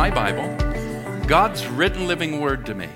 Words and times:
my 0.00 0.10
Bible, 0.10 0.56
God's 1.26 1.66
written 1.66 2.06
living 2.06 2.40
word 2.40 2.64
to 2.64 2.74
me. 2.74 2.88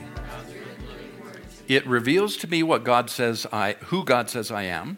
It 1.68 1.86
reveals 1.86 2.38
to 2.38 2.48
me 2.48 2.62
what 2.62 2.82
God 2.82 3.10
says 3.10 3.46
I 3.52 3.74
who 3.88 4.06
God 4.06 4.30
says 4.30 4.50
I 4.50 4.62
am 4.62 4.96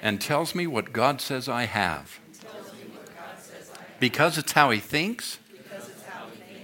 and 0.00 0.20
tells 0.20 0.54
me 0.54 0.68
what 0.68 0.92
God 0.92 1.20
says 1.20 1.48
I 1.48 1.64
have. 1.64 2.20
Because 3.98 4.38
it's 4.38 4.52
how 4.52 4.70
he 4.70 4.78
thinks, 4.78 5.40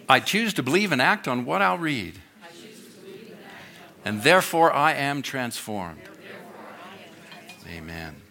I 0.09 0.21
choose 0.21 0.55
to 0.55 0.63
believe 0.63 0.93
and 0.93 1.03
act 1.03 1.27
on 1.27 1.45
what 1.45 1.63
I'll 1.63 1.79
read. 1.79 2.21
And 4.05 4.23
therefore 4.23 4.73
I 4.73 4.93
am 4.93 5.21
transformed. 5.21 5.99
Amen. 7.69 8.23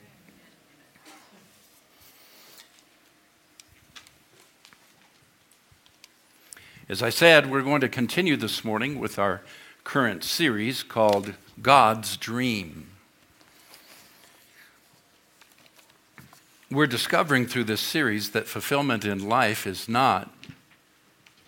As 6.87 7.01
I 7.01 7.09
said, 7.09 7.49
we're 7.49 7.63
going 7.63 7.81
to 7.81 7.89
continue 7.89 8.37
this 8.37 8.63
morning 8.63 8.99
with 8.99 9.17
our 9.17 9.41
current 9.83 10.23
series 10.23 10.83
called 10.83 11.33
God's 11.59 12.15
Dream. 12.15 12.89
We're 16.69 16.85
discovering 16.85 17.47
through 17.47 17.63
this 17.63 17.81
series 17.81 18.29
that 18.31 18.47
fulfillment 18.47 19.03
in 19.03 19.27
life 19.27 19.65
is 19.65 19.89
not 19.89 20.31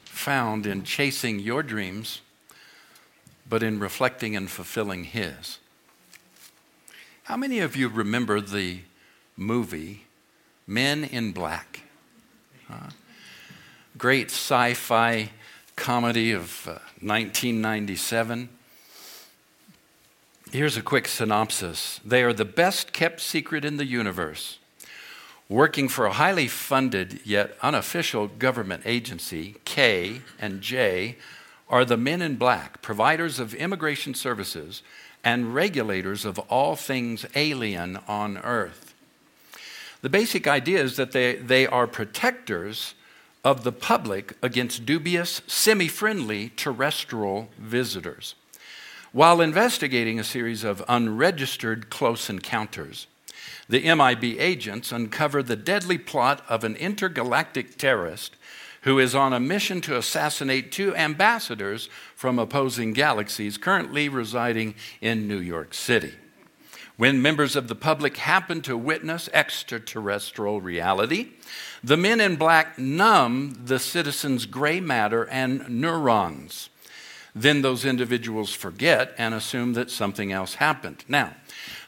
found 0.05 0.65
in 0.65 0.83
chasing 0.83 1.37
your 1.37 1.61
dreams, 1.61 2.21
but 3.47 3.61
in 3.61 3.77
reflecting 3.77 4.35
and 4.35 4.49
fulfilling 4.49 5.03
His. 5.03 5.59
How 7.25 7.37
many 7.37 7.59
of 7.59 7.75
you 7.75 7.89
remember 7.89 8.41
the 8.41 8.79
movie 9.35 10.05
Men 10.65 11.03
in 11.03 11.31
Black? 11.31 11.81
Huh? 12.67 12.89
Great 13.97 14.29
sci 14.29 14.73
fi 14.73 15.31
comedy 15.75 16.31
of 16.31 16.67
uh, 16.67 16.71
1997. 17.01 18.49
Here's 20.51 20.77
a 20.77 20.81
quick 20.81 21.07
synopsis 21.07 21.99
They 22.05 22.23
are 22.23 22.33
the 22.33 22.45
best 22.45 22.93
kept 22.93 23.21
secret 23.21 23.65
in 23.65 23.77
the 23.77 23.85
universe. 23.85 24.59
Working 25.49 25.87
for 25.87 26.05
a 26.05 26.13
highly 26.13 26.47
funded 26.47 27.21
yet 27.25 27.57
unofficial 27.61 28.27
government 28.27 28.83
agency, 28.85 29.55
K 29.65 30.21
and 30.39 30.61
J 30.61 31.15
are 31.69 31.85
the 31.85 31.97
men 31.97 32.21
in 32.21 32.35
black, 32.35 32.81
providers 32.81 33.39
of 33.39 33.53
immigration 33.53 34.13
services 34.13 34.83
and 35.23 35.55
regulators 35.55 36.25
of 36.25 36.37
all 36.39 36.75
things 36.75 37.25
alien 37.35 37.97
on 38.07 38.37
earth. 38.39 38.93
The 40.01 40.09
basic 40.09 40.47
idea 40.47 40.81
is 40.81 40.97
that 40.97 41.13
they, 41.13 41.35
they 41.35 41.65
are 41.65 41.87
protectors 41.87 42.93
of 43.47 43.63
the 43.63 43.71
public 43.71 44.33
against 44.41 44.85
dubious, 44.85 45.41
semi 45.47 45.87
friendly 45.87 46.49
terrestrial 46.57 47.47
visitors, 47.57 48.35
while 49.13 49.39
investigating 49.39 50.19
a 50.19 50.23
series 50.25 50.65
of 50.65 50.83
unregistered 50.89 51.89
close 51.89 52.29
encounters. 52.29 53.07
The 53.69 53.95
MIB 53.95 54.37
agents 54.37 54.91
uncover 54.91 55.41
the 55.41 55.55
deadly 55.55 55.97
plot 55.97 56.43
of 56.49 56.65
an 56.65 56.75
intergalactic 56.75 57.77
terrorist 57.77 58.35
who 58.81 58.99
is 58.99 59.15
on 59.15 59.31
a 59.31 59.39
mission 59.39 59.79
to 59.79 59.97
assassinate 59.97 60.69
two 60.69 60.93
ambassadors 60.97 61.87
from 62.15 62.39
opposing 62.39 62.91
galaxies 62.91 63.57
currently 63.57 64.09
residing 64.09 64.75
in 64.99 65.25
New 65.25 65.39
York 65.39 65.73
City. 65.73 66.15
When 66.97 67.21
members 67.21 67.55
of 67.55 67.67
the 67.67 67.75
public 67.75 68.17
happen 68.17 68.61
to 68.63 68.75
witness 68.75 69.29
extraterrestrial 69.31 70.61
reality, 70.61 71.33
the 71.83 71.95
men 71.95 72.19
in 72.19 72.37
black 72.37 72.79
numb 72.79 73.53
the 73.65 73.77
citizens' 73.77 74.47
gray 74.47 74.79
matter 74.79 75.27
and 75.27 75.69
neurons. 75.69 76.71
Then 77.35 77.61
those 77.61 77.85
individuals 77.85 78.51
forget 78.51 79.13
and 79.15 79.35
assume 79.35 79.73
that 79.73 79.91
something 79.91 80.31
else 80.31 80.55
happened. 80.55 81.05
Now, 81.07 81.35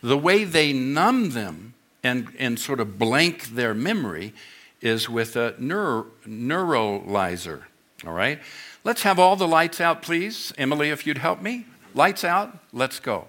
the 0.01 0.17
way 0.17 0.43
they 0.43 0.73
numb 0.73 1.31
them 1.31 1.73
and, 2.03 2.27
and 2.37 2.59
sort 2.59 2.79
of 2.79 2.99
blank 2.99 3.47
their 3.47 3.73
memory 3.73 4.35
is 4.79 5.09
with 5.09 5.35
a 5.35 5.53
neuralyzer. 5.53 7.63
All 8.05 8.13
right? 8.13 8.39
Let's 8.83 9.01
have 9.01 9.17
all 9.17 9.35
the 9.35 9.47
lights 9.47 9.81
out, 9.81 10.03
please. 10.03 10.53
Emily, 10.55 10.91
if 10.91 11.07
you'd 11.07 11.17
help 11.17 11.41
me. 11.41 11.65
Lights 11.95 12.23
out, 12.23 12.59
let's 12.71 12.99
go. 12.99 13.25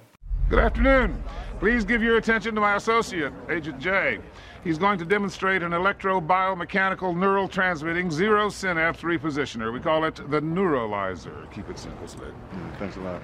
Good 0.50 0.59
afternoon. 0.59 1.25
Please 1.60 1.84
give 1.84 2.03
your 2.03 2.16
attention 2.16 2.54
to 2.54 2.60
my 2.62 2.76
associate, 2.76 3.34
Agent 3.50 3.78
J. 3.78 4.19
He's 4.65 4.78
going 4.78 4.98
to 4.98 5.04
demonstrate 5.04 5.62
an 5.62 5.75
electro-biomechanical 5.75 7.15
neural 7.15 7.48
transmitting 7.48 8.10
zero 8.10 8.48
synapse 8.48 9.03
repositioner. 9.03 9.70
We 9.70 9.78
call 9.78 10.04
it 10.04 10.15
the 10.16 10.41
neuralyzer. 10.41 11.53
Keep 11.53 11.69
it 11.69 11.78
simple, 11.78 12.09
Slick. 12.09 12.31
Mm, 12.31 12.78
thanks 12.78 12.97
a 12.97 13.00
lot. 13.00 13.20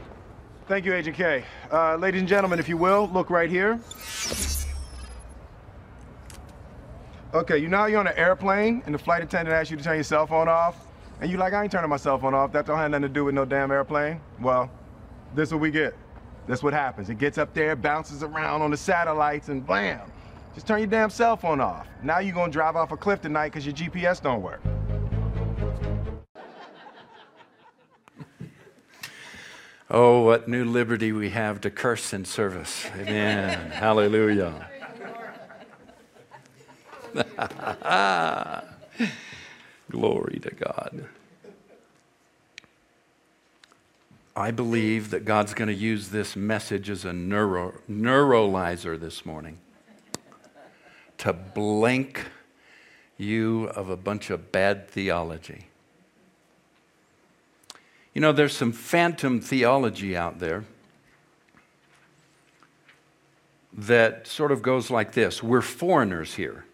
Thank 0.69 0.85
you, 0.85 0.93
Agent 0.93 1.17
K. 1.17 1.45
Uh, 1.73 1.97
ladies 1.97 2.21
and 2.21 2.29
gentlemen, 2.29 2.59
if 2.59 2.69
you 2.69 2.77
will, 2.77 3.09
look 3.09 3.31
right 3.31 3.49
here. 3.49 3.81
Okay, 7.33 7.57
you 7.57 7.69
know 7.69 7.87
you're 7.87 8.01
on 8.01 8.07
an 8.07 8.19
airplane 8.19 8.83
and 8.85 8.95
the 8.95 8.99
flight 8.99 9.23
attendant 9.23 9.55
asks 9.55 9.71
you 9.71 9.79
to 9.79 9.83
turn 9.83 9.95
your 9.95 10.05
cell 10.05 10.27
phone 10.27 10.47
off? 10.47 10.87
And 11.23 11.31
you 11.31 11.39
like, 11.39 11.55
I 11.55 11.63
ain't 11.63 11.73
turning 11.73 11.89
my 11.89 11.97
cell 11.97 12.19
phone 12.19 12.35
off. 12.35 12.53
That 12.53 12.67
don't 12.67 12.77
have 12.77 12.91
nothing 12.91 13.03
to 13.05 13.09
do 13.09 13.25
with 13.25 13.35
no 13.35 13.47
damn 13.47 13.71
airplane. 13.71 14.21
Well, 14.43 14.71
this 15.35 15.53
what 15.53 15.61
we 15.61 15.71
get. 15.71 15.95
That's 16.47 16.63
what 16.63 16.73
happens. 16.73 17.11
It 17.11 17.19
gets 17.19 17.39
up 17.39 17.55
there, 17.55 17.75
bounces 17.75 18.23
around 18.23 18.63
on 18.63 18.71
the 18.71 18.77
satellites, 18.77 19.49
and 19.49 19.67
blam! 19.67 20.01
Just 20.55 20.67
turn 20.67 20.79
your 20.79 20.87
damn 20.87 21.11
cell 21.11 21.37
phone 21.37 21.61
off. 21.61 21.87
Now 22.03 22.21
you're 22.21 22.35
gonna 22.35 22.51
drive 22.51 22.77
off 22.77 22.93
a 22.93 22.97
cliff 22.97 23.21
tonight 23.21 23.49
because 23.49 23.67
your 23.67 23.75
GPS 23.75 24.23
don't 24.23 24.43
work. 24.43 24.63
Oh, 29.89 30.23
what 30.23 30.49
new 30.49 30.65
liberty 30.65 31.13
we 31.13 31.31
have 31.31 31.61
to 31.61 31.71
curse 31.71 32.13
in 32.13 32.25
service. 32.25 32.87
Amen. 32.97 33.71
Hallelujah. 33.73 34.69
Glory 39.91 40.41
to 40.41 40.51
God. 40.51 41.07
I 44.39 44.51
believe 44.51 45.11
that 45.11 45.25
God's 45.25 45.55
going 45.55 45.69
to 45.69 45.75
use 45.75 46.11
this 46.11 46.37
message 46.37 46.91
as 46.91 47.07
a 47.07 47.13
neuro, 47.15 47.73
neuralyzer 47.91 49.01
this 49.01 49.25
morning 49.25 49.57
to 51.17 51.33
blank 51.33 52.27
you 53.17 53.65
of 53.69 53.89
a 53.89 53.97
bunch 53.97 54.29
of 54.29 54.53
bad 54.53 54.91
theology. 54.91 55.69
You 58.13 58.21
know, 58.21 58.33
there's 58.33 58.55
some 58.55 58.73
phantom 58.73 59.41
theology 59.41 60.15
out 60.15 60.39
there 60.39 60.65
that 63.73 64.27
sort 64.27 64.53
of 64.53 64.61
goes 64.61 64.91
like 64.91 65.13
this 65.13 65.43
We're 65.43 65.63
foreigners 65.63 66.35
here, 66.35 66.67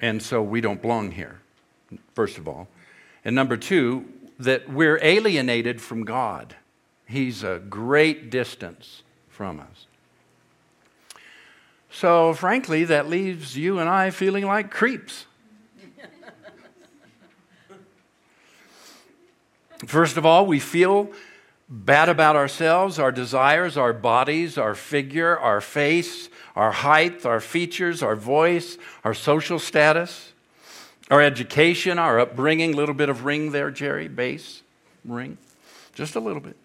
and 0.00 0.22
so 0.22 0.42
we 0.42 0.62
don't 0.62 0.80
belong 0.80 1.10
here, 1.10 1.42
first 2.14 2.38
of 2.38 2.48
all. 2.48 2.68
And 3.22 3.36
number 3.36 3.58
two, 3.58 4.06
that 4.38 4.70
we're 4.70 4.98
alienated 5.02 5.82
from 5.82 6.06
God. 6.06 6.56
He's 7.10 7.42
a 7.42 7.58
great 7.58 8.30
distance 8.30 9.02
from 9.28 9.58
us. 9.58 9.86
So, 11.90 12.32
frankly, 12.34 12.84
that 12.84 13.08
leaves 13.08 13.56
you 13.56 13.80
and 13.80 13.88
I 13.88 14.10
feeling 14.10 14.46
like 14.46 14.70
creeps. 14.70 15.26
First 19.86 20.16
of 20.16 20.24
all, 20.24 20.46
we 20.46 20.60
feel 20.60 21.10
bad 21.68 22.08
about 22.08 22.36
ourselves, 22.36 23.00
our 23.00 23.10
desires, 23.10 23.76
our 23.76 23.92
bodies, 23.92 24.56
our 24.56 24.76
figure, 24.76 25.36
our 25.36 25.60
face, 25.60 26.28
our 26.54 26.70
height, 26.70 27.26
our 27.26 27.40
features, 27.40 28.04
our 28.04 28.14
voice, 28.14 28.78
our 29.02 29.14
social 29.14 29.58
status, 29.58 30.32
our 31.10 31.20
education, 31.20 31.98
our 31.98 32.20
upbringing. 32.20 32.74
A 32.74 32.76
little 32.76 32.94
bit 32.94 33.08
of 33.08 33.24
ring 33.24 33.50
there, 33.50 33.72
Jerry, 33.72 34.06
bass, 34.06 34.62
ring, 35.04 35.38
just 35.92 36.14
a 36.14 36.20
little 36.20 36.40
bit. 36.40 36.56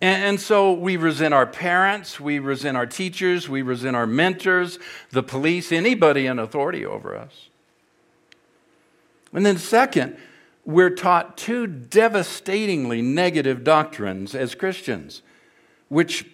And, 0.00 0.24
and, 0.24 0.40
so 0.40 0.72
we 0.72 0.96
resent 0.96 1.34
our 1.34 1.46
parents, 1.46 2.20
we 2.20 2.38
resent 2.38 2.76
our 2.76 2.86
teachers, 2.86 3.48
we 3.48 3.62
resent 3.62 3.96
our 3.96 4.06
mentors, 4.06 4.78
the 5.10 5.24
police, 5.24 5.72
anybody 5.72 6.26
in 6.26 6.38
authority 6.38 6.86
over 6.86 7.16
us. 7.16 7.48
And 9.32 9.44
then, 9.44 9.58
second, 9.58 10.16
we're 10.64 10.90
taught 10.90 11.36
two 11.36 11.66
devastatingly 11.66 13.02
negative 13.02 13.64
doctrines 13.64 14.34
as 14.34 14.54
Christians, 14.54 15.22
which 15.88 16.26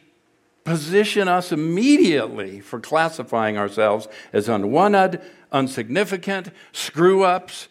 position 0.65 1.29
us 1.29 1.53
immediately 1.53 2.61
for 2.61 2.81
classifying 2.81 3.57
ourselves 3.57 4.09
as 4.33 4.49
unwanted, 4.49 5.21
insignificant, 5.53 6.51
screw 6.73 7.23
ups 7.23 7.69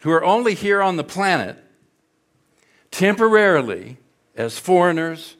who 0.00 0.10
are 0.10 0.24
only 0.24 0.54
here 0.54 0.82
on 0.82 0.96
the 0.96 1.04
planet 1.04 1.56
temporarily 2.90 3.96
as 4.36 4.58
foreigners 4.58 5.36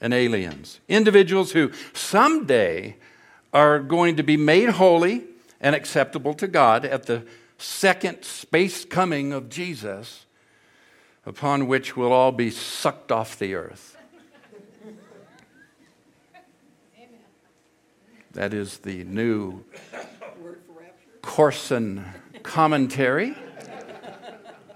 and 0.00 0.14
aliens, 0.14 0.80
individuals 0.88 1.52
who 1.52 1.70
someday 1.92 2.96
are 3.52 3.80
going 3.80 4.16
to 4.16 4.22
be 4.22 4.36
made 4.36 4.70
holy 4.70 5.24
and 5.60 5.74
acceptable 5.74 6.32
to 6.34 6.46
God 6.46 6.84
at 6.84 7.04
the 7.04 7.24
second 7.58 8.24
space 8.24 8.84
coming 8.84 9.32
of 9.32 9.48
Jesus, 9.48 10.24
upon 11.26 11.66
which 11.66 11.96
we'll 11.96 12.12
all 12.12 12.32
be 12.32 12.50
sucked 12.50 13.12
off 13.12 13.38
the 13.38 13.54
earth. 13.54 13.96
That 18.32 18.54
is 18.54 18.78
the 18.78 19.04
new 19.04 19.64
Korsen 21.20 22.04
commentary 22.42 23.36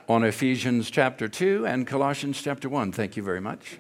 on 0.09 0.25
Ephesians 0.25 0.91
chapter 0.91 1.29
2 1.29 1.67
and 1.67 1.87
Colossians 1.87 2.41
chapter 2.43 2.69
1. 2.69 2.93
Thank 2.93 3.17
you 3.17 3.23
very 3.23 3.41
much. 3.41 3.79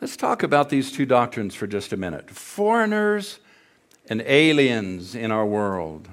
Let's 0.00 0.16
talk 0.16 0.42
about 0.42 0.70
these 0.70 0.92
two 0.92 1.06
doctrines 1.06 1.54
for 1.54 1.66
just 1.66 1.92
a 1.92 1.96
minute 1.96 2.30
foreigners 2.30 3.38
and 4.08 4.22
aliens 4.22 5.14
in 5.14 5.30
our 5.30 5.46
world. 5.46 6.08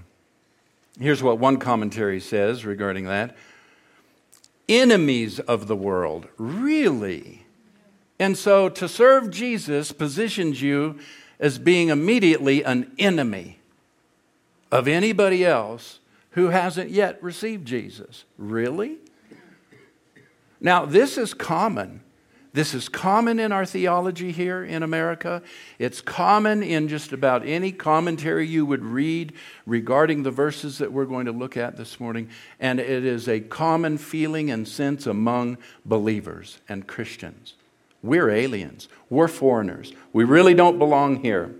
Here's 0.99 1.23
what 1.23 1.39
one 1.39 1.57
commentary 1.57 2.19
says 2.19 2.65
regarding 2.65 3.05
that 3.05 3.35
enemies 4.67 5.39
of 5.39 5.67
the 5.67 5.75
world, 5.75 6.27
really. 6.37 7.45
And 8.19 8.37
so 8.37 8.67
to 8.69 8.89
serve 8.89 9.31
Jesus 9.31 9.91
positions 9.91 10.61
you 10.61 10.99
as 11.39 11.57
being 11.57 11.89
immediately 11.89 12.63
an 12.63 12.91
enemy 12.99 13.59
of 14.71 14.87
anybody 14.87 15.45
else 15.45 15.99
who 16.31 16.49
hasn't 16.49 16.91
yet 16.91 17.21
received 17.23 17.65
Jesus. 17.65 18.23
Really? 18.37 18.97
Now, 20.59 20.85
this 20.85 21.17
is 21.17 21.33
common. 21.33 22.01
This 22.53 22.73
is 22.73 22.89
common 22.89 23.39
in 23.39 23.51
our 23.51 23.65
theology 23.65 24.31
here 24.31 24.63
in 24.63 24.81
America. 24.81 25.43
It's 25.77 26.01
common 26.01 26.63
in 26.63 26.87
just 26.87 27.11
about 27.11 27.45
any 27.45 27.71
commentary 27.71 28.47
you 28.47 28.65
would 28.65 28.83
read 28.83 29.33
regarding 29.65 30.23
the 30.23 30.31
verses 30.31 30.79
that 30.79 30.91
we're 30.91 31.05
going 31.05 31.27
to 31.27 31.31
look 31.31 31.55
at 31.55 31.77
this 31.77 31.99
morning. 31.99 32.29
And 32.59 32.79
it 32.79 33.05
is 33.05 33.27
a 33.27 33.39
common 33.41 33.97
feeling 33.97 34.49
and 34.49 34.67
sense 34.67 35.05
among 35.05 35.59
believers 35.85 36.59
and 36.67 36.87
Christians. 36.87 37.53
We're 38.01 38.29
aliens, 38.29 38.89
we're 39.09 39.27
foreigners. 39.27 39.93
We 40.13 40.23
really 40.23 40.53
don't 40.53 40.79
belong 40.79 41.21
here. 41.21 41.53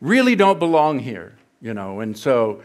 Really 0.00 0.36
don't 0.36 0.58
belong 0.58 1.00
here 1.00 1.34
you 1.64 1.72
know, 1.72 2.00
and 2.00 2.16
so, 2.16 2.60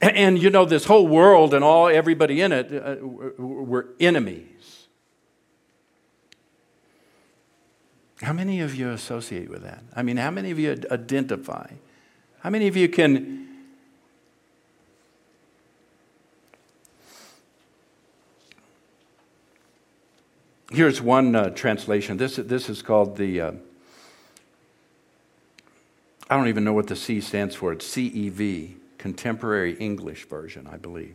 and, 0.00 0.42
you 0.42 0.48
know, 0.48 0.64
this 0.64 0.86
whole 0.86 1.06
world 1.06 1.52
and 1.52 1.62
all, 1.62 1.88
everybody 1.88 2.40
in 2.40 2.50
it 2.50 2.72
uh, 2.72 2.96
were 3.06 3.88
enemies. 4.00 4.86
How 8.22 8.32
many 8.32 8.60
of 8.60 8.74
you 8.74 8.88
associate 8.88 9.50
with 9.50 9.62
that? 9.64 9.84
I 9.94 10.02
mean, 10.02 10.16
how 10.16 10.30
many 10.30 10.50
of 10.50 10.58
you 10.58 10.82
identify? 10.90 11.72
How 12.40 12.48
many 12.48 12.68
of 12.68 12.76
you 12.76 12.88
can? 12.88 13.48
Here's 20.70 21.02
one 21.02 21.36
uh, 21.36 21.50
translation. 21.50 22.16
This, 22.16 22.36
this 22.36 22.70
is 22.70 22.80
called 22.80 23.18
the. 23.18 23.40
Uh, 23.42 23.52
I 26.28 26.36
don't 26.36 26.48
even 26.48 26.64
know 26.64 26.72
what 26.72 26.86
the 26.86 26.96
C 26.96 27.20
stands 27.20 27.54
for. 27.54 27.72
It's 27.72 27.86
CEV, 27.86 28.74
Contemporary 28.98 29.74
English 29.74 30.26
Version, 30.26 30.68
I 30.70 30.76
believe. 30.76 31.14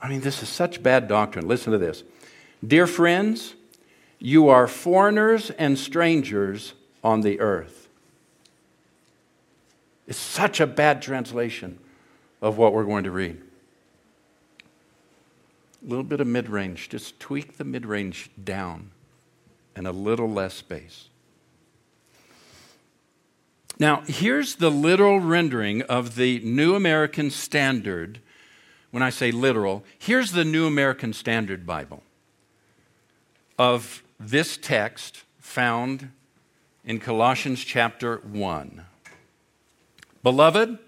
I 0.00 0.08
mean, 0.08 0.20
this 0.20 0.42
is 0.42 0.48
such 0.48 0.82
bad 0.82 1.08
doctrine. 1.08 1.46
Listen 1.46 1.72
to 1.72 1.78
this. 1.78 2.02
Dear 2.64 2.86
friends, 2.86 3.54
you 4.18 4.48
are 4.48 4.68
foreigners 4.68 5.50
and 5.50 5.78
strangers 5.78 6.74
on 7.02 7.22
the 7.22 7.40
earth. 7.40 7.88
It's 10.06 10.18
such 10.18 10.60
a 10.60 10.66
bad 10.66 11.02
translation 11.02 11.78
of 12.40 12.58
what 12.58 12.72
we're 12.72 12.84
going 12.84 13.04
to 13.04 13.10
read. 13.10 13.40
A 15.84 15.88
little 15.88 16.04
bit 16.04 16.20
of 16.20 16.26
mid 16.26 16.48
range, 16.48 16.88
just 16.88 17.18
tweak 17.18 17.56
the 17.56 17.64
mid 17.64 17.86
range 17.86 18.30
down 18.42 18.90
and 19.74 19.86
a 19.86 19.92
little 19.92 20.30
less 20.30 20.54
space. 20.54 21.08
Now, 23.78 24.02
here's 24.06 24.56
the 24.56 24.70
literal 24.70 25.18
rendering 25.20 25.82
of 25.82 26.16
the 26.16 26.40
New 26.40 26.74
American 26.74 27.30
Standard. 27.30 28.20
When 28.90 29.02
I 29.02 29.10
say 29.10 29.30
literal, 29.30 29.84
here's 29.98 30.32
the 30.32 30.44
New 30.44 30.66
American 30.66 31.12
Standard 31.12 31.66
Bible 31.66 32.02
of 33.58 34.02
this 34.18 34.56
text 34.56 35.24
found 35.38 36.10
in 36.84 36.98
Colossians 36.98 37.64
chapter 37.64 38.18
1. 38.18 38.84
Beloved, 40.22 40.78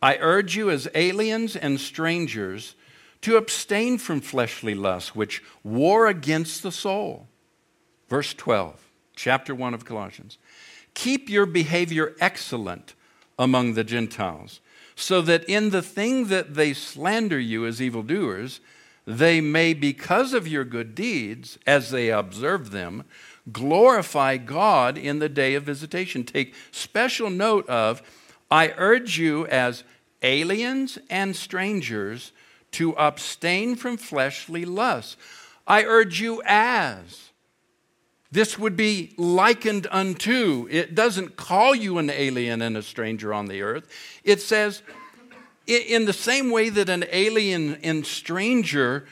I 0.00 0.16
urge 0.20 0.56
you 0.56 0.70
as 0.70 0.88
aliens 0.94 1.56
and 1.56 1.80
strangers 1.80 2.74
to 3.22 3.36
abstain 3.36 3.98
from 3.98 4.20
fleshly 4.20 4.74
lusts 4.74 5.14
which 5.14 5.42
war 5.62 6.06
against 6.06 6.62
the 6.62 6.72
soul. 6.72 7.26
Verse 8.08 8.34
12, 8.34 8.90
chapter 9.16 9.54
1 9.54 9.72
of 9.72 9.84
Colossians. 9.84 10.36
Keep 10.94 11.28
your 11.28 11.46
behavior 11.46 12.14
excellent 12.20 12.94
among 13.38 13.74
the 13.74 13.84
Gentiles, 13.84 14.60
so 14.96 15.20
that 15.22 15.44
in 15.44 15.70
the 15.70 15.82
thing 15.82 16.28
that 16.28 16.54
they 16.54 16.72
slander 16.72 17.38
you 17.38 17.66
as 17.66 17.82
evildoers, 17.82 18.60
they 19.06 19.40
may, 19.40 19.74
because 19.74 20.32
of 20.32 20.48
your 20.48 20.64
good 20.64 20.94
deeds, 20.94 21.58
as 21.66 21.90
they 21.90 22.10
observe 22.10 22.70
them, 22.70 23.04
glorify 23.52 24.36
God 24.36 24.96
in 24.96 25.18
the 25.18 25.28
day 25.28 25.54
of 25.54 25.64
visitation. 25.64 26.24
Take 26.24 26.54
special 26.70 27.28
note 27.28 27.68
of, 27.68 28.02
I 28.50 28.72
urge 28.76 29.18
you 29.18 29.46
as 29.48 29.84
aliens 30.22 30.98
and 31.10 31.36
strangers 31.36 32.32
to 32.70 32.96
abstain 32.96 33.76
from 33.76 33.96
fleshly 33.96 34.64
lusts. 34.64 35.16
I 35.66 35.84
urge 35.84 36.20
you 36.20 36.40
as 36.46 37.30
this 38.34 38.58
would 38.58 38.76
be 38.76 39.14
likened 39.16 39.86
unto. 39.92 40.66
It 40.68 40.96
doesn't 40.96 41.36
call 41.36 41.72
you 41.72 41.98
an 41.98 42.10
alien 42.10 42.62
and 42.62 42.76
a 42.76 42.82
stranger 42.82 43.32
on 43.32 43.46
the 43.46 43.62
earth. 43.62 43.88
It 44.24 44.40
says, 44.40 44.82
in 45.68 46.04
the 46.04 46.12
same 46.12 46.50
way 46.50 46.68
that 46.68 46.88
an 46.88 47.04
alien 47.12 47.76
and 47.84 48.04
stranger 48.04 49.06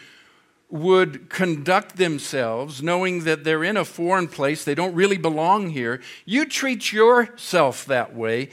would 0.70 1.28
conduct 1.28 1.96
themselves, 1.96 2.82
knowing 2.82 3.22
that 3.22 3.44
they're 3.44 3.62
in 3.62 3.76
a 3.76 3.84
foreign 3.84 4.26
place, 4.26 4.64
they 4.64 4.74
don't 4.74 4.94
really 4.94 5.18
belong 5.18 5.70
here, 5.70 6.00
you 6.24 6.44
treat 6.44 6.92
yourself 6.92 7.84
that 7.84 8.16
way, 8.16 8.48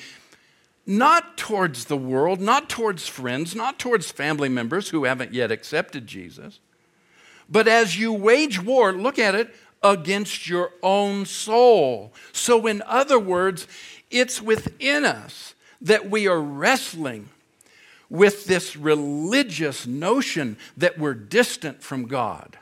not 0.85 1.35
towards 1.35 1.85
the 1.85 1.97
world, 1.97 2.39
not 2.39 2.69
towards 2.69 3.07
friends, 3.07 3.55
not 3.55 3.79
towards 3.79 4.11
family 4.11 4.49
members 4.49 4.89
who 4.89 5.05
haven't 5.05 5.33
yet 5.33 5.51
accepted 5.51 6.05
Jesus, 6.05 6.59
but 7.49 7.67
as 7.67 7.97
you 7.97 8.13
wage 8.13 8.61
war, 8.61 8.93
look 8.93 9.17
at 9.17 9.33
it, 9.33 9.55
against 9.81 10.47
your 10.47 10.71
own 10.83 11.25
soul. 11.25 12.13
So, 12.31 12.67
in 12.67 12.81
other 12.85 13.19
words, 13.19 13.67
it's 14.11 14.41
within 14.41 15.05
us 15.05 15.53
that 15.81 16.09
we 16.09 16.27
are 16.27 16.41
wrestling 16.41 17.29
with 18.09 18.45
this 18.45 18.75
religious 18.75 19.85
notion 19.85 20.57
that 20.75 20.97
we're 20.97 21.13
distant 21.13 21.83
from 21.83 22.07
God. 22.07 22.57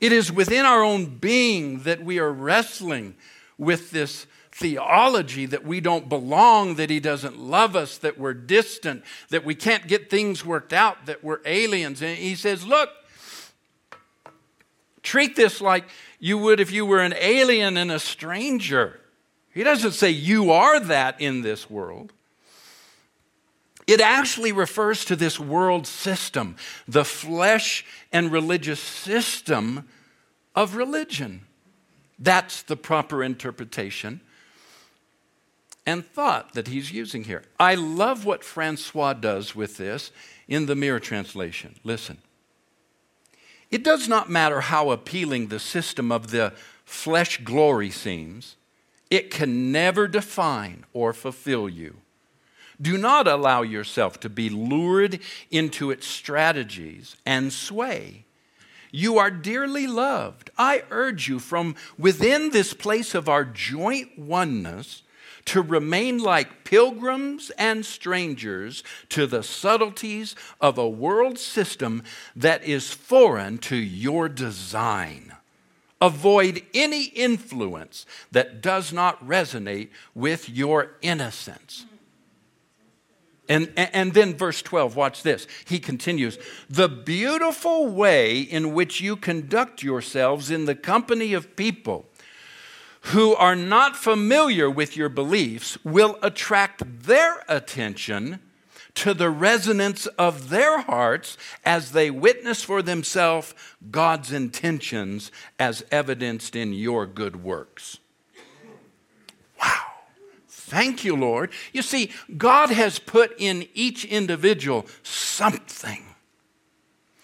It 0.00 0.12
is 0.12 0.32
within 0.32 0.64
our 0.64 0.82
own 0.82 1.18
being 1.18 1.80
that 1.80 2.02
we 2.02 2.18
are 2.18 2.32
wrestling 2.32 3.14
with 3.58 3.90
this 3.90 4.26
theology 4.52 5.46
that 5.46 5.64
we 5.64 5.80
don't 5.80 6.08
belong, 6.08 6.74
that 6.76 6.90
He 6.90 7.00
doesn't 7.00 7.38
love 7.38 7.74
us, 7.74 7.98
that 7.98 8.18
we're 8.18 8.34
distant, 8.34 9.02
that 9.30 9.44
we 9.44 9.54
can't 9.54 9.88
get 9.88 10.10
things 10.10 10.44
worked 10.44 10.72
out, 10.72 11.06
that 11.06 11.24
we're 11.24 11.40
aliens. 11.44 12.02
And 12.02 12.16
He 12.18 12.34
says, 12.34 12.66
Look, 12.66 12.90
treat 15.02 15.36
this 15.36 15.60
like 15.60 15.84
you 16.22 16.38
would 16.38 16.60
if 16.60 16.70
you 16.70 16.86
were 16.86 17.00
an 17.00 17.14
alien 17.18 17.76
and 17.76 17.90
a 17.90 17.98
stranger. 17.98 19.00
He 19.52 19.64
doesn't 19.64 19.90
say 19.90 20.10
you 20.10 20.52
are 20.52 20.78
that 20.78 21.20
in 21.20 21.42
this 21.42 21.68
world. 21.68 22.12
It 23.88 24.00
actually 24.00 24.52
refers 24.52 25.04
to 25.06 25.16
this 25.16 25.40
world 25.40 25.84
system, 25.84 26.54
the 26.86 27.04
flesh 27.04 27.84
and 28.12 28.30
religious 28.30 28.78
system 28.78 29.88
of 30.54 30.76
religion. 30.76 31.40
That's 32.20 32.62
the 32.62 32.76
proper 32.76 33.24
interpretation 33.24 34.20
and 35.84 36.06
thought 36.06 36.52
that 36.52 36.68
he's 36.68 36.92
using 36.92 37.24
here. 37.24 37.42
I 37.58 37.74
love 37.74 38.24
what 38.24 38.44
Francois 38.44 39.14
does 39.14 39.56
with 39.56 39.76
this 39.76 40.12
in 40.46 40.66
the 40.66 40.76
Mirror 40.76 41.00
translation. 41.00 41.74
Listen. 41.82 42.18
It 43.72 43.82
does 43.82 44.06
not 44.06 44.30
matter 44.30 44.60
how 44.60 44.90
appealing 44.90 45.48
the 45.48 45.58
system 45.58 46.12
of 46.12 46.30
the 46.30 46.52
flesh 46.84 47.38
glory 47.42 47.90
seems, 47.90 48.56
it 49.10 49.30
can 49.30 49.72
never 49.72 50.06
define 50.06 50.84
or 50.92 51.14
fulfill 51.14 51.70
you. 51.70 51.96
Do 52.80 52.98
not 52.98 53.26
allow 53.26 53.62
yourself 53.62 54.20
to 54.20 54.28
be 54.28 54.50
lured 54.50 55.20
into 55.50 55.90
its 55.90 56.06
strategies 56.06 57.16
and 57.24 57.50
sway. 57.50 58.24
You 58.90 59.16
are 59.16 59.30
dearly 59.30 59.86
loved. 59.86 60.50
I 60.58 60.82
urge 60.90 61.26
you 61.28 61.38
from 61.38 61.74
within 61.96 62.50
this 62.50 62.74
place 62.74 63.14
of 63.14 63.26
our 63.26 63.44
joint 63.44 64.18
oneness 64.18 65.02
to 65.46 65.62
remain 65.62 66.18
like 66.18 66.64
pilgrims 66.64 67.50
and 67.58 67.84
strangers 67.84 68.82
to 69.10 69.26
the 69.26 69.42
subtleties 69.42 70.36
of 70.60 70.78
a 70.78 70.88
world 70.88 71.38
system 71.38 72.02
that 72.36 72.62
is 72.64 72.92
foreign 72.92 73.58
to 73.58 73.76
your 73.76 74.28
design. 74.28 75.34
Avoid 76.00 76.62
any 76.74 77.04
influence 77.04 78.06
that 78.32 78.60
does 78.60 78.92
not 78.92 79.24
resonate 79.26 79.90
with 80.14 80.48
your 80.48 80.92
innocence. 81.00 81.86
And, 83.48 83.72
and 83.76 84.14
then 84.14 84.34
verse 84.34 84.62
12, 84.62 84.96
watch 84.96 85.22
this. 85.22 85.46
He 85.66 85.78
continues 85.78 86.38
The 86.70 86.88
beautiful 86.88 87.86
way 87.86 88.40
in 88.40 88.72
which 88.72 89.00
you 89.00 89.16
conduct 89.16 89.82
yourselves 89.82 90.50
in 90.50 90.64
the 90.64 90.74
company 90.74 91.34
of 91.34 91.54
people 91.56 92.06
who 93.06 93.34
are 93.34 93.56
not 93.56 93.96
familiar 93.96 94.70
with 94.70 94.96
your 94.96 95.08
beliefs 95.08 95.76
will 95.84 96.18
attract 96.22 97.04
their 97.04 97.42
attention 97.48 98.38
to 98.94 99.14
the 99.14 99.30
resonance 99.30 100.06
of 100.06 100.50
their 100.50 100.80
hearts 100.80 101.36
as 101.64 101.92
they 101.92 102.10
witness 102.10 102.62
for 102.62 102.82
themselves 102.82 103.54
God's 103.90 104.32
intentions 104.32 105.32
as 105.58 105.84
evidenced 105.90 106.54
in 106.54 106.72
your 106.72 107.06
good 107.06 107.42
works. 107.42 107.98
Wow. 109.60 109.82
Thank 110.48 111.04
you, 111.04 111.16
Lord. 111.16 111.50
You 111.72 111.82
see, 111.82 112.10
God 112.36 112.70
has 112.70 112.98
put 112.98 113.34
in 113.38 113.66
each 113.74 114.04
individual 114.04 114.86
something 115.02 116.04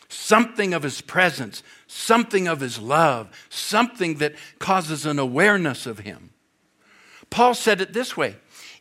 something 0.09 0.75
of 0.75 0.83
His 0.83 1.01
presence, 1.01 1.63
something 1.89 2.47
of 2.47 2.61
His 2.61 2.79
love, 2.79 3.29
something 3.49 4.19
that 4.19 4.37
causes 4.61 5.05
an 5.05 5.19
awareness 5.19 5.87
of 5.87 6.01
Him. 6.01 6.31
Paul 7.31 7.55
said 7.55 7.81
it 7.81 7.93
this 7.93 8.17
way 8.17 8.37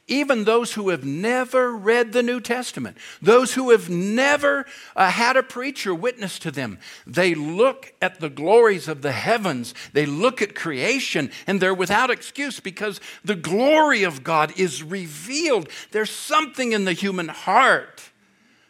even 0.10 0.46
those 0.46 0.74
who 0.74 0.90
have 0.90 1.04
never 1.04 1.76
read 1.76 2.14
the 2.14 2.24
New 2.24 2.40
Testament, 2.40 2.98
those 3.22 3.54
who 3.54 3.72
have 3.72 3.90
never 3.90 4.66
uh, 4.96 5.10
had 5.10 5.36
a 5.36 5.44
preacher 5.44 5.94
witness 5.94 6.40
to 6.40 6.52
them, 6.52 6.80
they 7.06 7.36
look 7.36 7.94
at 8.02 8.22
the 8.22 8.30
glories 8.30 8.88
of 8.88 9.02
the 9.02 9.12
heavens, 9.12 9.74
they 9.92 10.06
look 10.06 10.42
at 10.42 10.56
creation, 10.56 11.30
and 11.46 11.60
they're 11.60 11.74
without 11.74 12.10
excuse 12.10 12.62
because 12.62 13.02
the 13.26 13.36
glory 13.36 14.04
of 14.04 14.24
God 14.24 14.58
is 14.58 14.82
revealed. 14.82 15.68
There's 15.92 16.12
something 16.12 16.72
in 16.72 16.86
the 16.86 16.94
human 16.94 17.28
heart 17.28 18.10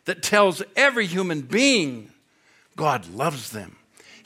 that 0.06 0.24
tells 0.24 0.64
every 0.76 1.06
human 1.06 1.42
being 1.42 2.12
God 2.76 3.08
loves 3.10 3.52
them. 3.52 3.76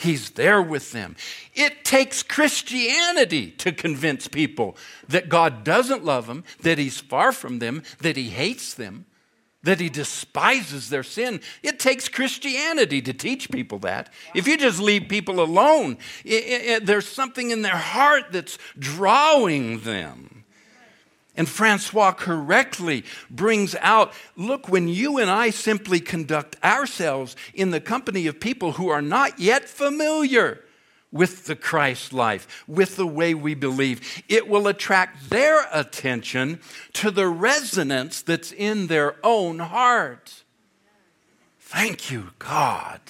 He's 0.01 0.31
there 0.31 0.61
with 0.61 0.91
them. 0.91 1.15
It 1.53 1.85
takes 1.85 2.23
Christianity 2.23 3.51
to 3.51 3.71
convince 3.71 4.27
people 4.27 4.75
that 5.07 5.29
God 5.29 5.63
doesn't 5.63 6.03
love 6.03 6.27
them, 6.27 6.43
that 6.61 6.77
He's 6.77 6.99
far 6.99 7.31
from 7.31 7.59
them, 7.59 7.83
that 7.99 8.17
He 8.17 8.29
hates 8.29 8.73
them, 8.73 9.05
that 9.63 9.79
He 9.79 9.89
despises 9.89 10.89
their 10.89 11.03
sin. 11.03 11.39
It 11.61 11.79
takes 11.79 12.09
Christianity 12.09 13.01
to 13.03 13.13
teach 13.13 13.51
people 13.51 13.79
that. 13.79 14.11
If 14.33 14.47
you 14.47 14.57
just 14.57 14.79
leave 14.79 15.07
people 15.07 15.39
alone, 15.39 15.97
it, 16.25 16.43
it, 16.43 16.85
there's 16.85 17.07
something 17.07 17.51
in 17.51 17.61
their 17.61 17.77
heart 17.77 18.31
that's 18.31 18.57
drawing 18.79 19.81
them. 19.81 20.40
And 21.41 21.49
Francois 21.49 22.11
correctly 22.11 23.03
brings 23.31 23.73
out 23.79 24.13
look, 24.35 24.69
when 24.69 24.87
you 24.87 25.17
and 25.17 25.27
I 25.27 25.49
simply 25.49 25.99
conduct 25.99 26.55
ourselves 26.63 27.35
in 27.55 27.71
the 27.71 27.81
company 27.81 28.27
of 28.27 28.39
people 28.39 28.73
who 28.73 28.89
are 28.89 29.01
not 29.01 29.39
yet 29.39 29.67
familiar 29.67 30.63
with 31.11 31.47
the 31.47 31.55
Christ 31.55 32.13
life, 32.13 32.63
with 32.67 32.95
the 32.95 33.07
way 33.07 33.33
we 33.33 33.55
believe, 33.55 34.21
it 34.29 34.47
will 34.47 34.67
attract 34.67 35.31
their 35.31 35.65
attention 35.73 36.59
to 36.93 37.09
the 37.09 37.27
resonance 37.27 38.21
that's 38.21 38.51
in 38.51 38.85
their 38.85 39.15
own 39.25 39.57
heart. 39.57 40.43
Thank 41.59 42.11
you, 42.11 42.33
God. 42.37 43.01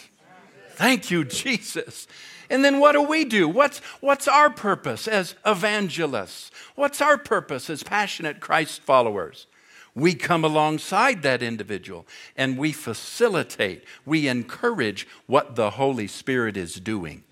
Thank 0.69 1.11
you, 1.11 1.25
Jesus. 1.25 2.07
And 2.49 2.63
then 2.63 2.79
what 2.79 2.93
do 2.93 3.01
we 3.01 3.25
do? 3.25 3.49
What's, 3.49 3.79
what's 3.99 4.29
our 4.29 4.49
purpose 4.49 5.05
as 5.05 5.35
evangelists? 5.45 6.50
What's 6.75 7.01
our 7.01 7.17
purpose 7.17 7.69
as 7.69 7.83
passionate 7.83 8.39
Christ 8.39 8.81
followers? 8.81 9.47
We 9.93 10.15
come 10.15 10.45
alongside 10.45 11.21
that 11.23 11.43
individual 11.43 12.07
and 12.37 12.57
we 12.57 12.71
facilitate, 12.71 13.83
we 14.05 14.27
encourage 14.27 15.07
what 15.27 15.55
the 15.55 15.71
Holy 15.71 16.07
Spirit 16.07 16.55
is 16.55 16.75
doing 16.75 17.23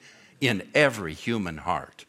in 0.42 0.68
every 0.74 1.14
human 1.14 1.58
heart. 1.60 2.06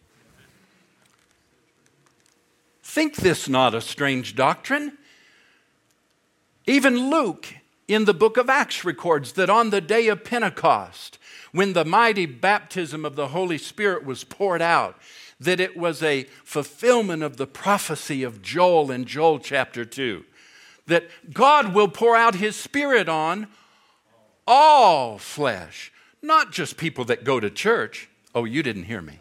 Think 2.82 3.16
this 3.16 3.48
not 3.48 3.74
a 3.74 3.80
strange 3.80 4.34
doctrine. 4.34 4.98
Even 6.66 7.10
Luke 7.10 7.54
in 7.86 8.04
the 8.04 8.14
book 8.14 8.36
of 8.36 8.50
Acts 8.50 8.84
records 8.84 9.32
that 9.32 9.50
on 9.50 9.70
the 9.70 9.80
day 9.80 10.08
of 10.08 10.24
Pentecost, 10.24 11.18
when 11.52 11.72
the 11.72 11.84
mighty 11.84 12.26
baptism 12.26 13.04
of 13.04 13.16
the 13.16 13.28
Holy 13.28 13.58
Spirit 13.58 14.04
was 14.04 14.24
poured 14.24 14.62
out, 14.62 14.96
that 15.40 15.60
it 15.60 15.76
was 15.76 16.02
a 16.02 16.24
fulfillment 16.44 17.22
of 17.22 17.36
the 17.36 17.46
prophecy 17.46 18.22
of 18.22 18.42
Joel 18.42 18.90
in 18.90 19.04
Joel 19.04 19.38
chapter 19.38 19.84
2. 19.84 20.24
That 20.86 21.04
God 21.32 21.74
will 21.74 21.88
pour 21.88 22.16
out 22.16 22.34
his 22.34 22.56
Spirit 22.56 23.08
on 23.08 23.48
all 24.46 25.18
flesh, 25.18 25.92
not 26.22 26.52
just 26.52 26.76
people 26.76 27.04
that 27.06 27.24
go 27.24 27.40
to 27.40 27.50
church. 27.50 28.08
Oh, 28.34 28.44
you 28.44 28.62
didn't 28.62 28.84
hear 28.84 29.02
me. 29.02 29.18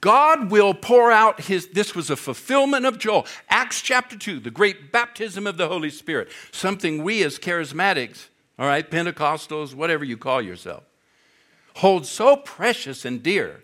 God 0.00 0.50
will 0.50 0.74
pour 0.74 1.12
out 1.12 1.42
his, 1.42 1.68
this 1.68 1.94
was 1.94 2.10
a 2.10 2.16
fulfillment 2.16 2.86
of 2.86 2.98
Joel. 2.98 3.26
Acts 3.48 3.82
chapter 3.82 4.16
2, 4.16 4.40
the 4.40 4.50
great 4.50 4.90
baptism 4.90 5.46
of 5.46 5.56
the 5.56 5.68
Holy 5.68 5.90
Spirit, 5.90 6.28
something 6.50 7.02
we 7.02 7.22
as 7.22 7.38
charismatics 7.38 8.28
all 8.58 8.66
right, 8.66 8.90
Pentecostals, 8.90 9.74
whatever 9.74 10.04
you 10.04 10.16
call 10.16 10.40
yourself, 10.40 10.84
hold 11.76 12.06
so 12.06 12.36
precious 12.36 13.04
and 13.04 13.22
dear 13.22 13.62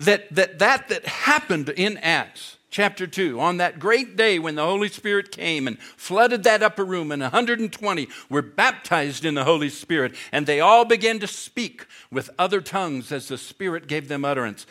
that 0.00 0.34
that, 0.34 0.58
that, 0.58 0.88
that 0.88 1.06
happened 1.06 1.68
in 1.70 1.96
Acts 1.98 2.56
chapter 2.70 3.06
2 3.06 3.40
on 3.40 3.56
that 3.58 3.78
great 3.78 4.16
day 4.16 4.38
when 4.38 4.54
the 4.54 4.64
Holy 4.64 4.88
Spirit 4.88 5.32
came 5.32 5.66
and 5.66 5.78
flooded 5.80 6.44
that 6.44 6.62
upper 6.62 6.84
room, 6.84 7.12
and 7.12 7.20
120 7.20 8.08
were 8.28 8.42
baptized 8.42 9.24
in 9.24 9.34
the 9.34 9.44
Holy 9.44 9.68
Spirit, 9.68 10.14
and 10.32 10.46
they 10.46 10.60
all 10.60 10.84
began 10.84 11.18
to 11.18 11.26
speak 11.26 11.86
with 12.10 12.30
other 12.38 12.60
tongues 12.60 13.12
as 13.12 13.28
the 13.28 13.38
Spirit 13.38 13.86
gave 13.86 14.08
them 14.08 14.24
utterance. 14.24 14.66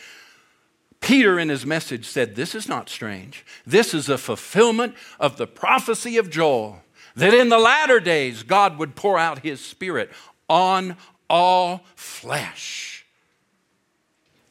Peter, 1.01 1.39
in 1.39 1.49
his 1.49 1.65
message, 1.65 2.05
said, 2.05 2.35
This 2.35 2.53
is 2.53 2.67
not 2.67 2.89
strange. 2.89 3.45
This 3.65 3.93
is 3.93 4.09
a 4.09 4.17
fulfillment 4.17 4.95
of 5.19 5.37
the 5.37 5.47
prophecy 5.47 6.17
of 6.17 6.29
Joel 6.29 6.81
that 7.15 7.33
in 7.33 7.49
the 7.49 7.57
latter 7.57 7.99
days 7.99 8.43
God 8.43 8.77
would 8.77 8.95
pour 8.95 9.17
out 9.17 9.39
his 9.39 9.63
spirit 9.63 10.11
on 10.49 10.97
all 11.29 11.81
flesh. 11.95 12.98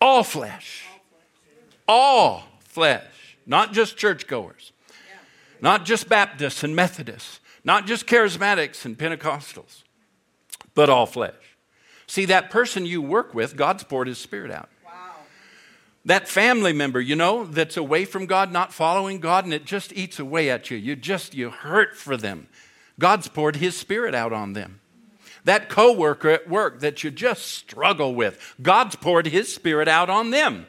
All 0.01 0.23
flesh. 0.23 0.87
All 1.87 2.45
flesh. 2.61 3.37
Not 3.47 3.73
just 3.73 3.97
churchgoers. 3.97 4.73
Not 5.61 5.85
just 5.85 6.09
Baptists 6.09 6.63
and 6.63 6.77
Methodists. 6.77 7.41
Not 7.65 7.87
just 7.87 8.07
charismatics 8.07 8.85
and 8.85 8.97
Pentecostals. 8.97 9.83
But 10.75 10.89
all 10.89 11.07
flesh. 11.07 11.35
See, 12.07 12.25
that 12.27 12.51
person 12.51 12.87
you 12.87 13.03
work 13.03 13.35
with, 13.35 13.57
God's 13.57 13.85
poured 13.85 14.07
his 14.07 14.19
spirit 14.19 14.51
out 14.51 14.69
that 16.09 16.27
family 16.27 16.73
member, 16.73 17.03
you 17.03 17.15
know, 17.15 17.45
that's 17.45 17.77
away 17.77 18.07
from 18.07 18.25
God, 18.25 18.51
not 18.51 18.73
following 18.73 19.21
God, 19.21 19.45
and 19.45 19.53
it 19.53 19.67
just 19.67 19.93
eats 19.93 20.19
away 20.19 20.49
at 20.49 20.71
you. 20.71 20.79
You 20.79 20.97
just, 20.97 21.35
you 21.35 21.51
hurt 21.51 21.97
for 21.97 22.17
them. 22.17 22.49
God's 22.99 23.29
poured 23.29 23.57
His 23.57 23.77
Spirit 23.77 24.15
out 24.15 24.33
on 24.33 24.55
them. 24.55 24.81
That 25.49 25.71
coworker 25.71 26.29
at 26.29 26.47
work 26.47 26.81
that 26.81 27.03
you 27.03 27.11
just 27.11 27.47
struggle 27.47 28.15
with, 28.15 28.55
God's 28.61 28.97
poured 28.97 29.29
His 29.29 29.51
Spirit 29.51 29.89
out 29.89 30.11
on 30.11 30.29
them. 30.29 30.67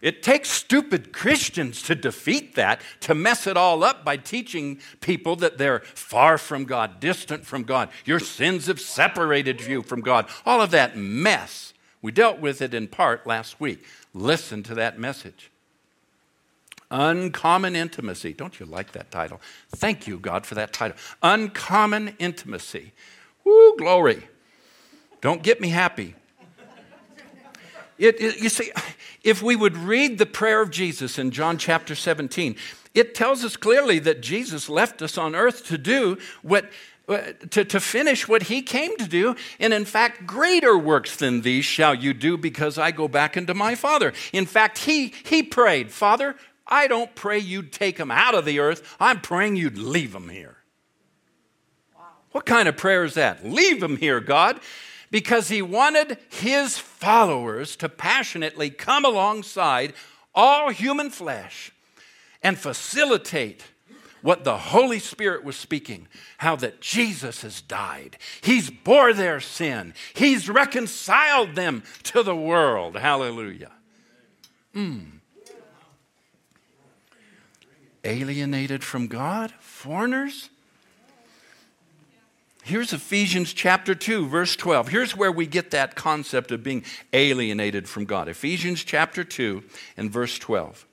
It 0.00 0.22
takes 0.22 0.48
stupid 0.48 1.12
Christians 1.12 1.82
to 1.82 1.94
defeat 1.94 2.54
that, 2.54 2.80
to 3.00 3.14
mess 3.14 3.46
it 3.46 3.58
all 3.58 3.84
up 3.84 4.02
by 4.02 4.16
teaching 4.16 4.80
people 5.02 5.36
that 5.36 5.58
they're 5.58 5.80
far 5.80 6.38
from 6.38 6.64
God, 6.64 7.00
distant 7.00 7.44
from 7.44 7.64
God. 7.64 7.90
Your 8.06 8.18
sins 8.18 8.66
have 8.68 8.80
separated 8.80 9.60
you 9.60 9.82
from 9.82 10.00
God. 10.00 10.26
All 10.46 10.62
of 10.62 10.70
that 10.70 10.96
mess. 10.96 11.74
We 12.00 12.12
dealt 12.12 12.38
with 12.38 12.62
it 12.62 12.72
in 12.72 12.88
part 12.88 13.26
last 13.26 13.60
week. 13.60 13.84
Listen 14.14 14.62
to 14.62 14.74
that 14.76 14.98
message. 14.98 15.50
Uncommon 16.90 17.76
intimacy. 17.76 18.32
Don't 18.32 18.58
you 18.58 18.64
like 18.64 18.92
that 18.92 19.10
title? 19.10 19.38
Thank 19.68 20.06
you, 20.06 20.18
God, 20.18 20.46
for 20.46 20.54
that 20.54 20.72
title. 20.72 20.96
Uncommon 21.22 22.16
intimacy. 22.18 22.92
Woo, 23.44 23.76
glory. 23.76 24.26
Don't 25.20 25.42
get 25.42 25.60
me 25.60 25.68
happy. 25.68 26.14
It, 27.98 28.20
it, 28.20 28.40
you 28.40 28.48
see, 28.48 28.72
if 29.22 29.42
we 29.42 29.54
would 29.54 29.76
read 29.76 30.18
the 30.18 30.26
prayer 30.26 30.60
of 30.60 30.70
Jesus 30.70 31.18
in 31.18 31.30
John 31.30 31.58
chapter 31.58 31.94
17, 31.94 32.56
it 32.94 33.14
tells 33.14 33.44
us 33.44 33.56
clearly 33.56 33.98
that 34.00 34.20
Jesus 34.20 34.68
left 34.68 35.02
us 35.02 35.16
on 35.16 35.34
earth 35.34 35.64
to 35.66 35.78
do 35.78 36.18
what 36.42 36.70
to, 37.50 37.64
to 37.64 37.80
finish 37.80 38.28
what 38.28 38.44
he 38.44 38.62
came 38.62 38.96
to 38.96 39.06
do. 39.06 39.36
And 39.58 39.72
in 39.72 39.84
fact, 39.84 40.26
greater 40.26 40.78
works 40.78 41.16
than 41.16 41.42
these 41.42 41.64
shall 41.64 41.94
you 41.94 42.14
do 42.14 42.36
because 42.36 42.78
I 42.78 42.90
go 42.90 43.08
back 43.08 43.36
into 43.36 43.54
my 43.54 43.74
Father. 43.74 44.12
In 44.32 44.46
fact, 44.46 44.78
he, 44.78 45.12
he 45.24 45.42
prayed, 45.42 45.90
Father, 45.90 46.36
I 46.66 46.86
don't 46.86 47.14
pray 47.14 47.38
you'd 47.38 47.72
take 47.72 47.96
them 47.96 48.10
out 48.10 48.34
of 48.34 48.44
the 48.44 48.60
earth. 48.60 48.96
I'm 49.00 49.20
praying 49.20 49.56
you'd 49.56 49.78
leave 49.78 50.12
them 50.12 50.28
here. 50.28 50.56
What 52.32 52.46
kind 52.46 52.68
of 52.68 52.76
prayer 52.76 53.04
is 53.04 53.14
that? 53.14 53.46
Leave 53.46 53.80
them 53.80 53.96
here, 53.96 54.20
God. 54.20 54.60
Because 55.10 55.48
he 55.48 55.60
wanted 55.60 56.16
his 56.30 56.78
followers 56.78 57.76
to 57.76 57.88
passionately 57.88 58.70
come 58.70 59.04
alongside 59.04 59.92
all 60.34 60.70
human 60.70 61.10
flesh 61.10 61.72
and 62.42 62.58
facilitate 62.58 63.64
what 64.22 64.44
the 64.44 64.56
Holy 64.56 64.98
Spirit 64.98 65.44
was 65.44 65.56
speaking 65.56 66.08
how 66.38 66.56
that 66.56 66.80
Jesus 66.80 67.42
has 67.42 67.60
died. 67.60 68.16
He's 68.40 68.70
bore 68.70 69.12
their 69.12 69.40
sin, 69.40 69.94
He's 70.14 70.48
reconciled 70.48 71.54
them 71.54 71.82
to 72.04 72.22
the 72.22 72.36
world. 72.36 72.96
Hallelujah. 72.96 73.72
Mm. 74.74 75.18
Alienated 78.04 78.82
from 78.82 79.06
God? 79.06 79.52
Foreigners? 79.60 80.48
Here's 82.64 82.92
Ephesians 82.92 83.52
chapter 83.52 83.92
2, 83.92 84.28
verse 84.28 84.54
12. 84.54 84.88
Here's 84.88 85.16
where 85.16 85.32
we 85.32 85.46
get 85.46 85.72
that 85.72 85.96
concept 85.96 86.52
of 86.52 86.62
being 86.62 86.84
alienated 87.12 87.88
from 87.88 88.04
God. 88.04 88.28
Ephesians 88.28 88.84
chapter 88.84 89.24
2 89.24 89.64
and 89.96 90.12
verse 90.12 90.38
12. 90.38 90.86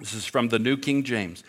This 0.00 0.12
is 0.12 0.26
from 0.26 0.48
the 0.48 0.58
New 0.58 0.76
King 0.76 1.04
James 1.04 1.44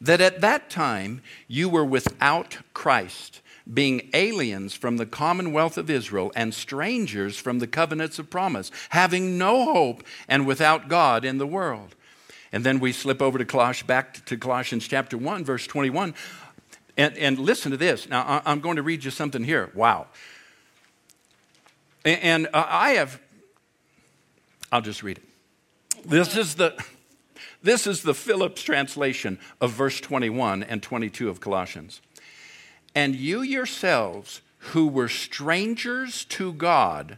that 0.00 0.22
at 0.22 0.40
that 0.40 0.70
time 0.70 1.20
you 1.48 1.68
were 1.68 1.84
without 1.84 2.58
Christ, 2.72 3.42
being 3.72 4.08
aliens 4.14 4.72
from 4.72 4.96
the 4.96 5.06
commonwealth 5.06 5.76
of 5.76 5.90
Israel 5.90 6.32
and 6.34 6.54
strangers 6.54 7.38
from 7.38 7.58
the 7.58 7.66
covenants 7.66 8.18
of 8.18 8.30
promise, 8.30 8.70
having 8.88 9.36
no 9.36 9.66
hope 9.66 10.02
and 10.28 10.46
without 10.46 10.88
God 10.88 11.26
in 11.26 11.36
the 11.36 11.46
world. 11.46 11.94
And 12.52 12.64
then 12.64 12.78
we 12.78 12.92
slip 12.92 13.20
over 13.20 13.36
to 13.36 13.44
Colossians, 13.44 13.86
back 13.86 14.24
to 14.26 14.36
Colossians 14.36 14.86
chapter 14.86 15.18
1, 15.18 15.44
verse 15.44 15.66
21. 15.66 16.14
And, 16.96 17.16
and 17.18 17.38
listen 17.38 17.72
to 17.72 17.76
this. 17.76 18.08
Now, 18.08 18.42
I'm 18.46 18.60
going 18.60 18.76
to 18.76 18.82
read 18.82 19.04
you 19.04 19.10
something 19.10 19.42
here. 19.42 19.70
Wow. 19.74 20.06
And 22.04 22.46
uh, 22.52 22.64
I 22.68 22.90
have, 22.92 23.20
I'll 24.70 24.82
just 24.82 25.02
read 25.02 25.18
it. 25.18 25.24
This 26.08 26.36
is 26.36 26.54
the 26.54 26.74
this 27.64 27.86
is 27.86 28.02
the 28.02 28.12
Phillips 28.12 28.62
translation 28.62 29.38
of 29.58 29.72
verse 29.72 29.98
21 29.98 30.62
and 30.62 30.82
22 30.82 31.30
of 31.30 31.40
Colossians. 31.40 32.02
And 32.94 33.16
you 33.16 33.40
yourselves, 33.40 34.42
who 34.58 34.86
were 34.86 35.08
strangers 35.08 36.26
to 36.26 36.52
God, 36.52 37.16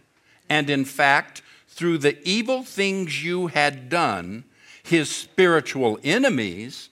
and 0.48 0.70
in 0.70 0.84
fact, 0.84 1.42
through 1.66 1.98
the 1.98 2.16
evil 2.26 2.62
things 2.62 3.24
you 3.24 3.48
had 3.48 3.88
done, 3.88 4.44
his 4.84 5.10
spiritual 5.10 5.98
enemies, 6.04 6.90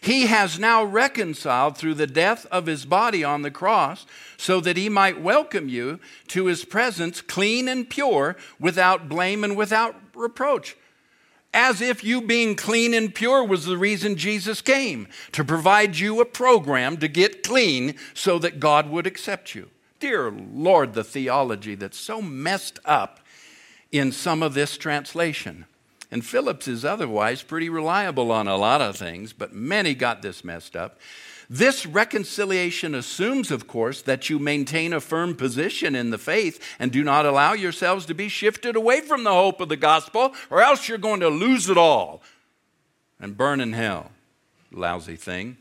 he 0.00 0.26
has 0.26 0.58
now 0.58 0.84
reconciled 0.84 1.76
through 1.76 1.94
the 1.94 2.06
death 2.06 2.46
of 2.46 2.66
his 2.66 2.84
body 2.84 3.24
on 3.24 3.42
the 3.42 3.50
cross 3.50 4.06
so 4.36 4.60
that 4.60 4.76
he 4.76 4.88
might 4.88 5.20
welcome 5.20 5.68
you 5.68 6.00
to 6.28 6.46
his 6.46 6.64
presence 6.64 7.20
clean 7.20 7.68
and 7.68 7.90
pure, 7.90 8.36
without 8.60 9.08
blame 9.08 9.44
and 9.44 9.56
without 9.56 9.96
reproach 10.14 10.76
as 11.54 11.80
if 11.80 12.04
you 12.04 12.20
being 12.20 12.54
clean 12.54 12.92
and 12.92 13.14
pure 13.14 13.42
was 13.42 13.64
the 13.64 13.78
reason 13.78 14.16
Jesus 14.16 14.60
came 14.60 15.08
to 15.32 15.44
provide 15.44 15.96
you 15.96 16.20
a 16.20 16.24
program 16.24 16.96
to 16.98 17.08
get 17.08 17.42
clean 17.42 17.94
so 18.14 18.38
that 18.38 18.60
God 18.60 18.90
would 18.90 19.06
accept 19.06 19.54
you. 19.54 19.70
Dear 19.98 20.30
Lord, 20.30 20.94
the 20.94 21.04
theology 21.04 21.74
that's 21.74 21.98
so 21.98 22.20
messed 22.20 22.78
up 22.84 23.20
in 23.90 24.12
some 24.12 24.42
of 24.42 24.54
this 24.54 24.76
translation. 24.76 25.64
And 26.10 26.24
Phillips 26.24 26.66
is 26.66 26.84
otherwise 26.84 27.42
pretty 27.42 27.68
reliable 27.68 28.32
on 28.32 28.48
a 28.48 28.56
lot 28.56 28.80
of 28.80 28.96
things, 28.96 29.32
but 29.32 29.52
many 29.52 29.94
got 29.94 30.22
this 30.22 30.42
messed 30.42 30.74
up. 30.74 30.98
This 31.50 31.86
reconciliation 31.86 32.94
assumes, 32.94 33.50
of 33.50 33.66
course, 33.66 34.02
that 34.02 34.28
you 34.28 34.38
maintain 34.38 34.92
a 34.92 35.00
firm 35.00 35.34
position 35.34 35.94
in 35.94 36.10
the 36.10 36.18
faith 36.18 36.62
and 36.78 36.92
do 36.92 37.02
not 37.02 37.24
allow 37.24 37.54
yourselves 37.54 38.04
to 38.06 38.14
be 38.14 38.28
shifted 38.28 38.76
away 38.76 39.00
from 39.00 39.24
the 39.24 39.32
hope 39.32 39.60
of 39.60 39.70
the 39.70 39.76
gospel, 39.76 40.34
or 40.50 40.62
else 40.62 40.88
you're 40.88 40.98
going 40.98 41.20
to 41.20 41.28
lose 41.28 41.70
it 41.70 41.78
all 41.78 42.22
and 43.18 43.36
burn 43.36 43.60
in 43.60 43.72
hell. 43.72 44.10
Lousy 44.70 45.16
thing. 45.16 45.56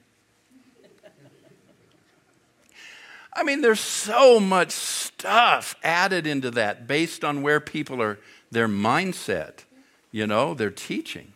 I 3.33 3.43
mean, 3.43 3.62
there's 3.62 3.79
so 3.79 4.39
much 4.39 4.71
stuff 4.71 5.75
added 5.83 6.25
into 6.25 6.51
that 6.51 6.88
based 6.88 7.23
on 7.23 7.43
where 7.43 7.60
people 7.60 8.01
are, 8.01 8.19
their 8.51 8.67
mindset, 8.67 9.60
you 10.17 10.25
know, 10.25 10.56
they're 10.56 10.71
teaching. 10.71 11.32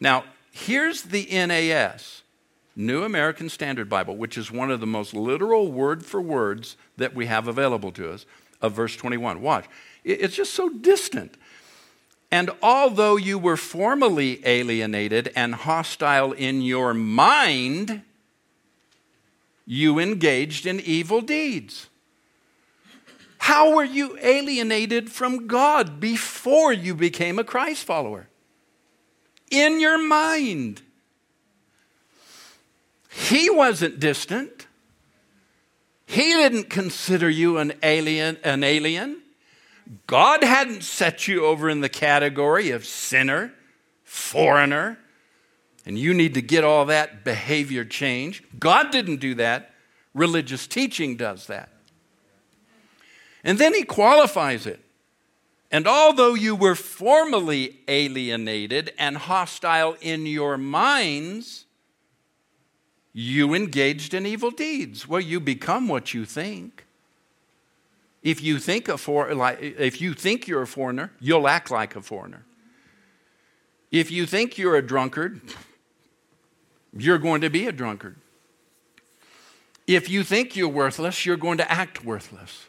Now, 0.00 0.24
here's 0.50 1.02
the 1.02 1.26
NAS. 1.30 2.22
New 2.74 3.02
American 3.02 3.50
Standard 3.50 3.90
Bible, 3.90 4.16
which 4.16 4.38
is 4.38 4.50
one 4.50 4.70
of 4.70 4.80
the 4.80 4.86
most 4.86 5.12
literal 5.12 5.70
word 5.70 6.02
for 6.02 6.22
words 6.22 6.76
that 6.96 7.14
we 7.14 7.26
have 7.26 7.48
available 7.48 7.92
to 7.92 8.10
us, 8.10 8.24
of 8.62 8.72
verse 8.72 8.96
21. 8.96 9.42
Watch. 9.42 9.66
It's 10.04 10.34
just 10.34 10.54
so 10.54 10.70
distant. 10.70 11.36
And 12.30 12.50
although 12.62 13.16
you 13.16 13.38
were 13.38 13.58
formerly 13.58 14.40
alienated 14.46 15.30
and 15.36 15.54
hostile 15.54 16.32
in 16.32 16.62
your 16.62 16.94
mind, 16.94 18.00
you 19.66 19.98
engaged 19.98 20.64
in 20.64 20.80
evil 20.80 21.20
deeds. 21.20 21.89
How 23.40 23.74
were 23.74 23.84
you 23.84 24.18
alienated 24.20 25.10
from 25.10 25.46
God 25.46 25.98
before 25.98 26.74
you 26.74 26.94
became 26.94 27.38
a 27.38 27.44
Christ 27.44 27.84
follower? 27.84 28.28
In 29.50 29.80
your 29.80 29.96
mind. 29.96 30.82
He 33.08 33.48
wasn't 33.48 33.98
distant. 33.98 34.66
He 36.04 36.34
didn't 36.34 36.68
consider 36.68 37.30
you 37.30 37.56
an 37.56 37.72
alien, 37.82 38.36
an 38.44 38.62
alien. 38.62 39.22
God 40.06 40.44
hadn't 40.44 40.84
set 40.84 41.26
you 41.26 41.46
over 41.46 41.70
in 41.70 41.80
the 41.80 41.88
category 41.88 42.70
of 42.70 42.84
sinner, 42.84 43.54
foreigner, 44.04 44.98
and 45.86 45.98
you 45.98 46.12
need 46.12 46.34
to 46.34 46.42
get 46.42 46.62
all 46.62 46.84
that 46.84 47.24
behavior 47.24 47.86
change. 47.86 48.44
God 48.58 48.90
didn't 48.92 49.16
do 49.16 49.34
that. 49.36 49.70
Religious 50.12 50.66
teaching 50.66 51.16
does 51.16 51.46
that. 51.46 51.70
And 53.42 53.58
then 53.58 53.74
he 53.74 53.82
qualifies 53.82 54.66
it. 54.66 54.80
And 55.70 55.86
although 55.86 56.34
you 56.34 56.56
were 56.56 56.74
formerly 56.74 57.78
alienated 57.86 58.92
and 58.98 59.16
hostile 59.16 59.96
in 60.00 60.26
your 60.26 60.58
minds, 60.58 61.64
you 63.12 63.54
engaged 63.54 64.12
in 64.12 64.26
evil 64.26 64.50
deeds. 64.50 65.06
Well, 65.06 65.20
you 65.20 65.40
become 65.40 65.88
what 65.88 66.12
you 66.12 66.24
think. 66.24 66.84
If 68.22 68.42
you 68.42 68.58
think 68.58 68.88
a 68.88 68.98
for, 68.98 69.30
if 69.60 70.00
you 70.00 70.12
think 70.12 70.46
you're 70.46 70.62
a 70.62 70.66
foreigner, 70.66 71.12
you'll 71.20 71.48
act 71.48 71.70
like 71.70 71.96
a 71.96 72.02
foreigner. 72.02 72.44
If 73.90 74.10
you 74.10 74.26
think 74.26 74.58
you're 74.58 74.76
a 74.76 74.82
drunkard, 74.82 75.40
you're 76.96 77.18
going 77.18 77.40
to 77.40 77.50
be 77.50 77.66
a 77.66 77.72
drunkard. 77.72 78.16
If 79.86 80.10
you 80.10 80.22
think 80.22 80.54
you're 80.54 80.68
worthless, 80.68 81.24
you're 81.24 81.36
going 81.36 81.58
to 81.58 81.70
act 81.70 82.04
worthless. 82.04 82.66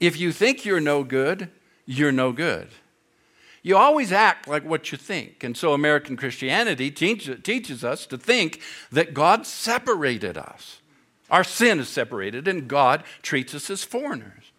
If 0.00 0.18
you 0.18 0.32
think 0.32 0.64
you're 0.64 0.80
no 0.80 1.04
good, 1.04 1.50
you're 1.86 2.12
no 2.12 2.32
good. 2.32 2.68
You 3.62 3.76
always 3.76 4.10
act 4.10 4.48
like 4.48 4.64
what 4.64 4.90
you 4.90 4.96
think. 4.96 5.44
And 5.44 5.54
so 5.56 5.74
American 5.74 6.16
Christianity 6.16 6.90
teach, 6.90 7.30
teaches 7.42 7.84
us 7.84 8.06
to 8.06 8.16
think 8.16 8.60
that 8.90 9.12
God 9.12 9.46
separated 9.46 10.38
us. 10.38 10.80
Our 11.30 11.44
sin 11.44 11.78
is 11.78 11.88
separated, 11.88 12.48
and 12.48 12.66
God 12.66 13.04
treats 13.22 13.54
us 13.54 13.70
as 13.70 13.84
foreigners. 13.84 14.50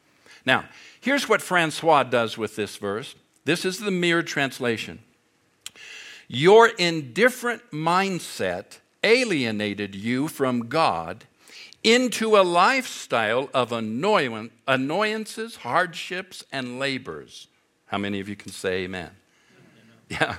Now, 0.45 0.65
here's 1.01 1.27
what 1.27 1.41
Francois 1.41 2.03
does 2.03 2.37
with 2.37 2.55
this 2.55 2.77
verse. 2.77 3.15
This 3.43 3.65
is 3.65 3.79
the 3.79 3.91
Mirror 3.91 4.23
translation. 4.23 4.99
Your 6.27 6.67
indifferent 6.67 7.71
mindset 7.71 8.79
alienated 9.03 9.95
you 9.95 10.27
from 10.27 10.69
God 10.69 11.25
into 11.83 12.37
a 12.37 12.43
lifestyle 12.43 13.49
of 13.53 13.71
annoyances, 13.71 15.55
hardships, 15.57 16.43
and 16.51 16.79
labors. 16.79 17.47
How 17.87 17.97
many 17.97 18.19
of 18.19 18.29
you 18.29 18.35
can 18.35 18.51
say 18.51 18.83
amen? 18.83 19.11
Yeah, 20.09 20.35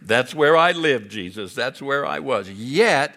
that's 0.00 0.34
where 0.34 0.56
I 0.56 0.72
lived, 0.72 1.10
Jesus. 1.10 1.54
That's 1.54 1.82
where 1.82 2.06
I 2.06 2.20
was. 2.20 2.48
Yet, 2.48 3.14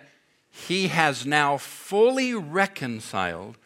he 0.51 0.89
has 0.89 1.25
now 1.25 1.55
fully 1.55 2.33
reconciled 2.33 3.57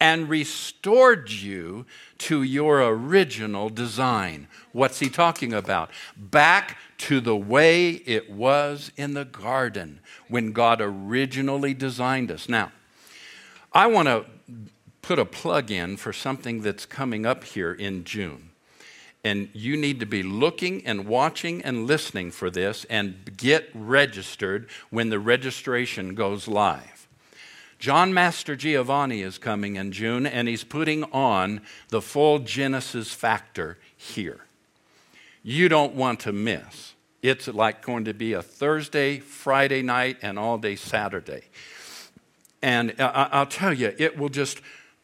and 0.00 0.28
restored 0.28 1.30
you 1.30 1.86
to 2.18 2.42
your 2.42 2.82
original 2.82 3.68
design. 3.68 4.46
What's 4.72 5.00
he 5.00 5.08
talking 5.08 5.52
about? 5.52 5.90
Back 6.16 6.78
to 6.98 7.20
the 7.20 7.36
way 7.36 7.90
it 7.90 8.30
was 8.30 8.92
in 8.96 9.14
the 9.14 9.24
garden 9.24 10.00
when 10.28 10.52
God 10.52 10.80
originally 10.80 11.74
designed 11.74 12.30
us. 12.30 12.48
Now, 12.48 12.72
I 13.76 13.88
want 13.88 14.08
to 14.08 14.24
put 15.02 15.18
a 15.18 15.26
plug 15.26 15.70
in 15.70 15.98
for 15.98 16.10
something 16.10 16.62
that's 16.62 16.86
coming 16.86 17.26
up 17.26 17.44
here 17.44 17.74
in 17.74 18.04
June. 18.04 18.48
And 19.22 19.50
you 19.52 19.76
need 19.76 20.00
to 20.00 20.06
be 20.06 20.22
looking 20.22 20.86
and 20.86 21.06
watching 21.06 21.60
and 21.60 21.86
listening 21.86 22.30
for 22.30 22.48
this 22.48 22.86
and 22.88 23.36
get 23.36 23.68
registered 23.74 24.70
when 24.88 25.10
the 25.10 25.18
registration 25.18 26.14
goes 26.14 26.48
live. 26.48 27.06
John 27.78 28.14
Mastrogiovanni 28.14 29.22
is 29.22 29.36
coming 29.36 29.76
in 29.76 29.92
June, 29.92 30.26
and 30.26 30.48
he's 30.48 30.64
putting 30.64 31.04
on 31.12 31.60
the 31.90 32.00
full 32.00 32.38
Genesis 32.38 33.12
factor 33.12 33.76
here. 33.94 34.40
You 35.42 35.68
don't 35.68 35.92
want 35.92 36.20
to 36.20 36.32
miss. 36.32 36.94
It's 37.20 37.46
like 37.46 37.84
going 37.84 38.06
to 38.06 38.14
be 38.14 38.32
a 38.32 38.40
Thursday, 38.40 39.18
Friday 39.18 39.82
night, 39.82 40.16
and 40.22 40.38
all 40.38 40.56
day 40.56 40.76
Saturday. 40.76 41.42
And 42.62 42.94
I'll 42.98 43.46
tell 43.46 43.72
you, 43.72 43.94
it 43.98 44.18
will 44.18 44.28
just 44.28 44.60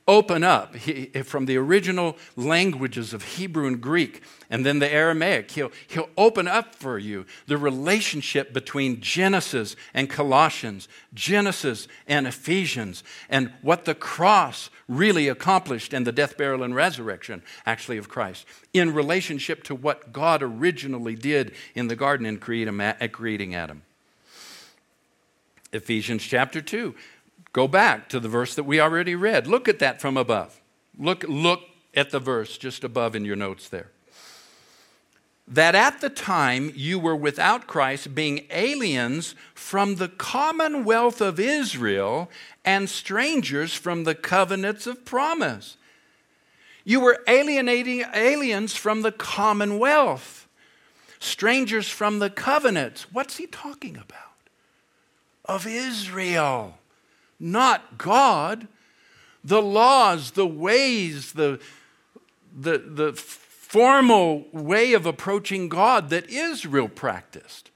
open 0.08 0.42
up 0.42 0.76
from 1.24 1.46
the 1.46 1.56
original 1.56 2.16
languages 2.34 3.14
of 3.14 3.22
Hebrew 3.22 3.66
and 3.66 3.80
Greek 3.80 4.22
and 4.50 4.66
then 4.66 4.80
the 4.80 4.92
Aramaic. 4.92 5.50
He'll, 5.52 5.70
he'll 5.86 6.08
open 6.16 6.48
up 6.48 6.74
for 6.74 6.98
you 6.98 7.24
the 7.46 7.56
relationship 7.56 8.52
between 8.52 9.00
Genesis 9.00 9.76
and 9.94 10.10
Colossians, 10.10 10.88
Genesis 11.14 11.86
and 12.08 12.26
Ephesians, 12.26 13.04
and 13.28 13.52
what 13.62 13.84
the 13.84 13.94
cross 13.94 14.70
really 14.88 15.28
accomplished 15.28 15.92
and 15.94 16.06
the 16.06 16.12
death, 16.12 16.36
burial, 16.36 16.64
and 16.64 16.74
resurrection, 16.74 17.42
actually, 17.64 17.96
of 17.96 18.08
Christ, 18.08 18.44
in 18.72 18.92
relationship 18.92 19.62
to 19.64 19.74
what 19.74 20.12
God 20.12 20.42
originally 20.42 21.14
did 21.14 21.54
in 21.74 21.88
the 21.88 21.96
garden 21.96 22.26
in 22.26 22.38
creating 22.38 23.54
Adam. 23.54 23.82
Ephesians 25.72 26.22
chapter 26.22 26.60
2 26.60 26.94
Go 27.52 27.68
back 27.68 28.08
to 28.08 28.18
the 28.18 28.28
verse 28.28 28.54
that 28.54 28.64
we 28.64 28.80
already 28.80 29.14
read. 29.14 29.46
Look 29.46 29.68
at 29.68 29.78
that 29.80 30.00
from 30.00 30.16
above. 30.16 30.60
Look, 30.98 31.24
look 31.28 31.60
at 31.94 32.10
the 32.10 32.20
verse 32.20 32.56
just 32.56 32.82
above 32.82 33.14
in 33.14 33.24
your 33.24 33.36
notes 33.36 33.68
there. 33.68 33.90
That 35.46 35.74
at 35.74 36.00
the 36.00 36.08
time 36.08 36.72
you 36.74 36.98
were 36.98 37.16
without 37.16 37.66
Christ, 37.66 38.14
being 38.14 38.46
aliens 38.50 39.34
from 39.54 39.96
the 39.96 40.08
commonwealth 40.08 41.20
of 41.20 41.38
Israel 41.38 42.30
and 42.64 42.88
strangers 42.88 43.74
from 43.74 44.04
the 44.04 44.14
covenants 44.14 44.86
of 44.86 45.04
promise. 45.04 45.76
You 46.84 47.00
were 47.00 47.22
alienating 47.28 48.04
aliens 48.14 48.76
from 48.76 49.02
the 49.02 49.12
commonwealth, 49.12 50.48
strangers 51.18 51.88
from 51.88 52.18
the 52.18 52.30
covenants. 52.30 53.12
What's 53.12 53.36
he 53.36 53.46
talking 53.46 53.96
about? 53.96 54.18
Of 55.44 55.66
Israel 55.66 56.78
not 57.42 57.98
God. 57.98 58.68
The 59.44 59.60
laws, 59.60 60.30
the 60.30 60.46
ways, 60.46 61.32
the, 61.32 61.60
the, 62.56 62.78
the 62.78 63.12
formal 63.12 64.46
way 64.52 64.92
of 64.92 65.04
approaching 65.04 65.68
God 65.68 66.10
that 66.10 66.30
Israel 66.30 66.88
practiced. 66.88 67.70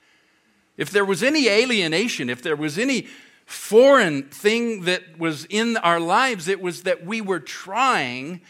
If 0.77 0.91
there 0.91 1.05
was 1.05 1.23
any 1.23 1.49
alienation, 1.49 2.31
if 2.31 2.41
there 2.43 2.55
was 2.55 2.79
any 2.79 3.09
foreign 3.47 4.25
thing 4.25 4.83
that 4.83 5.19
was 5.19 5.47
in 5.47 5.77
our 5.79 5.99
lives, 5.99 6.49
it 6.49 6.61
was 6.61 6.83
that 6.83 7.05
we 7.05 7.21
were 7.21 7.41
trying, 7.41 8.43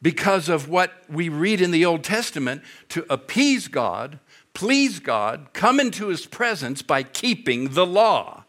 because 0.00 0.48
of 0.48 0.68
what 0.68 0.92
we 1.08 1.28
read 1.28 1.60
in 1.60 1.72
the 1.72 1.84
Old 1.84 2.04
Testament, 2.04 2.62
to 2.90 3.04
appease 3.10 3.68
God, 3.68 4.20
please 4.54 5.00
God, 5.00 5.48
come 5.52 5.80
into 5.80 6.08
his 6.08 6.24
presence 6.24 6.82
by 6.82 7.02
keeping 7.02 7.70
the 7.70 7.86
law. 7.86 8.43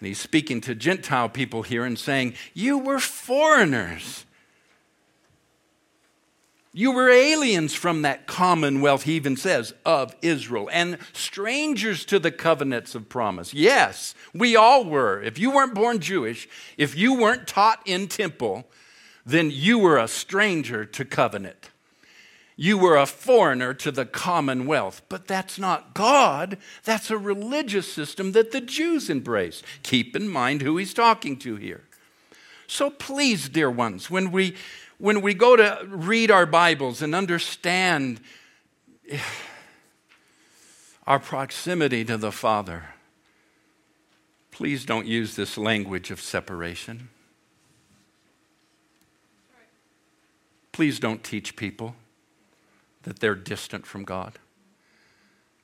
And 0.00 0.08
he's 0.08 0.20
speaking 0.20 0.60
to 0.62 0.74
Gentile 0.74 1.28
people 1.28 1.62
here 1.62 1.84
and 1.84 1.98
saying, 1.98 2.34
You 2.52 2.78
were 2.78 2.98
foreigners. 2.98 4.24
You 6.76 6.90
were 6.90 7.08
aliens 7.08 7.72
from 7.72 8.02
that 8.02 8.26
commonwealth, 8.26 9.04
he 9.04 9.14
even 9.14 9.36
says, 9.36 9.72
of 9.86 10.16
Israel, 10.22 10.68
and 10.72 10.98
strangers 11.12 12.04
to 12.06 12.18
the 12.18 12.32
covenants 12.32 12.96
of 12.96 13.08
promise. 13.08 13.54
Yes, 13.54 14.12
we 14.34 14.56
all 14.56 14.84
were. 14.84 15.22
If 15.22 15.38
you 15.38 15.52
weren't 15.52 15.76
born 15.76 16.00
Jewish, 16.00 16.48
if 16.76 16.96
you 16.96 17.14
weren't 17.14 17.46
taught 17.46 17.80
in 17.86 18.08
temple, 18.08 18.66
then 19.24 19.52
you 19.52 19.78
were 19.78 19.98
a 19.98 20.08
stranger 20.08 20.84
to 20.84 21.04
covenant. 21.04 21.70
You 22.56 22.78
were 22.78 22.96
a 22.96 23.06
foreigner 23.06 23.74
to 23.74 23.90
the 23.90 24.06
commonwealth. 24.06 25.02
But 25.08 25.26
that's 25.26 25.58
not 25.58 25.94
God. 25.94 26.58
That's 26.84 27.10
a 27.10 27.18
religious 27.18 27.92
system 27.92 28.32
that 28.32 28.52
the 28.52 28.60
Jews 28.60 29.10
embraced. 29.10 29.64
Keep 29.82 30.14
in 30.14 30.28
mind 30.28 30.62
who 30.62 30.76
he's 30.76 30.94
talking 30.94 31.36
to 31.38 31.56
here. 31.56 31.82
So 32.66 32.90
please, 32.90 33.48
dear 33.48 33.70
ones, 33.70 34.08
when 34.10 34.30
we, 34.30 34.56
when 34.98 35.20
we 35.20 35.34
go 35.34 35.56
to 35.56 35.84
read 35.88 36.30
our 36.30 36.46
Bibles 36.46 37.02
and 37.02 37.14
understand 37.14 38.20
our 41.06 41.18
proximity 41.18 42.04
to 42.04 42.16
the 42.16 42.32
Father, 42.32 42.84
please 44.50 44.84
don't 44.84 45.06
use 45.06 45.34
this 45.34 45.58
language 45.58 46.10
of 46.10 46.20
separation. 46.20 47.08
Please 50.72 50.98
don't 50.98 51.22
teach 51.22 51.56
people 51.56 51.96
that 53.04 53.20
they're 53.20 53.34
distant 53.34 53.86
from 53.86 54.04
God. 54.04 54.38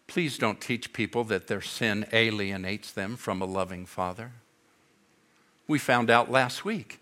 Please 0.07 0.39
don't 0.39 0.61
teach 0.61 0.93
people 0.93 1.25
that 1.25 1.47
their 1.47 1.61
sin 1.61 2.07
alienates 2.13 2.91
them 2.91 3.17
from 3.17 3.41
a 3.41 3.47
loving 3.47 3.87
Father. 3.87 4.33
We 5.69 5.79
found 5.79 6.11
out 6.11 6.31
last 6.31 6.65
week. 6.65 7.01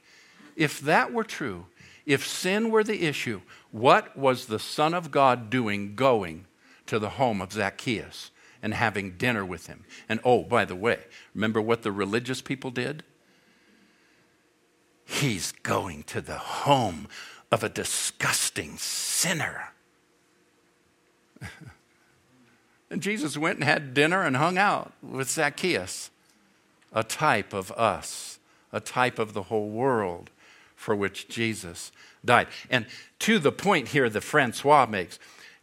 If 0.56 0.80
that 0.80 1.12
were 1.12 1.24
true, 1.24 1.66
if 2.04 2.26
sin 2.26 2.70
were 2.70 2.84
the 2.84 3.06
issue, 3.06 3.40
what 3.70 4.16
was 4.16 4.46
the 4.46 4.58
Son 4.58 4.92
of 4.94 5.10
God 5.10 5.50
doing 5.50 5.94
going 5.94 6.46
to 6.86 6.98
the 6.98 7.10
home 7.10 7.40
of 7.40 7.52
Zacchaeus 7.52 8.30
and 8.62 8.74
having 8.74 9.16
dinner 9.16 9.44
with 9.44 9.68
him? 9.68 9.84
And 10.08 10.20
oh, 10.24 10.42
by 10.42 10.64
the 10.64 10.76
way, 10.76 11.00
remember 11.34 11.60
what 11.60 11.82
the 11.82 11.92
religious 11.92 12.42
people 12.42 12.70
did? 12.70 13.04
He's 15.04 15.52
going 15.62 16.02
to 16.04 16.20
the 16.20 16.38
home 16.38 17.08
of 17.50 17.64
a 17.64 17.68
disgusting 17.70 18.76
sinner. 18.76 19.72
and 22.90 23.02
Jesus 23.02 23.36
went 23.36 23.56
and 23.56 23.64
had 23.64 23.94
dinner 23.94 24.22
and 24.22 24.36
hung 24.36 24.58
out 24.58 24.92
with 25.02 25.30
Zacchaeus, 25.30 26.10
a 26.92 27.02
type 27.02 27.52
of 27.52 27.70
us, 27.72 28.38
a 28.72 28.80
type 28.80 29.18
of 29.18 29.32
the 29.32 29.44
whole 29.44 29.68
world 29.68 30.30
for 30.76 30.94
which 30.94 31.28
Jesus 31.28 31.90
died. 32.24 32.46
And 32.70 32.86
to 33.20 33.38
the 33.38 33.52
point 33.52 33.88
here 33.88 34.08
that 34.08 34.20
Francois 34.22 34.86
makes, 34.86 35.18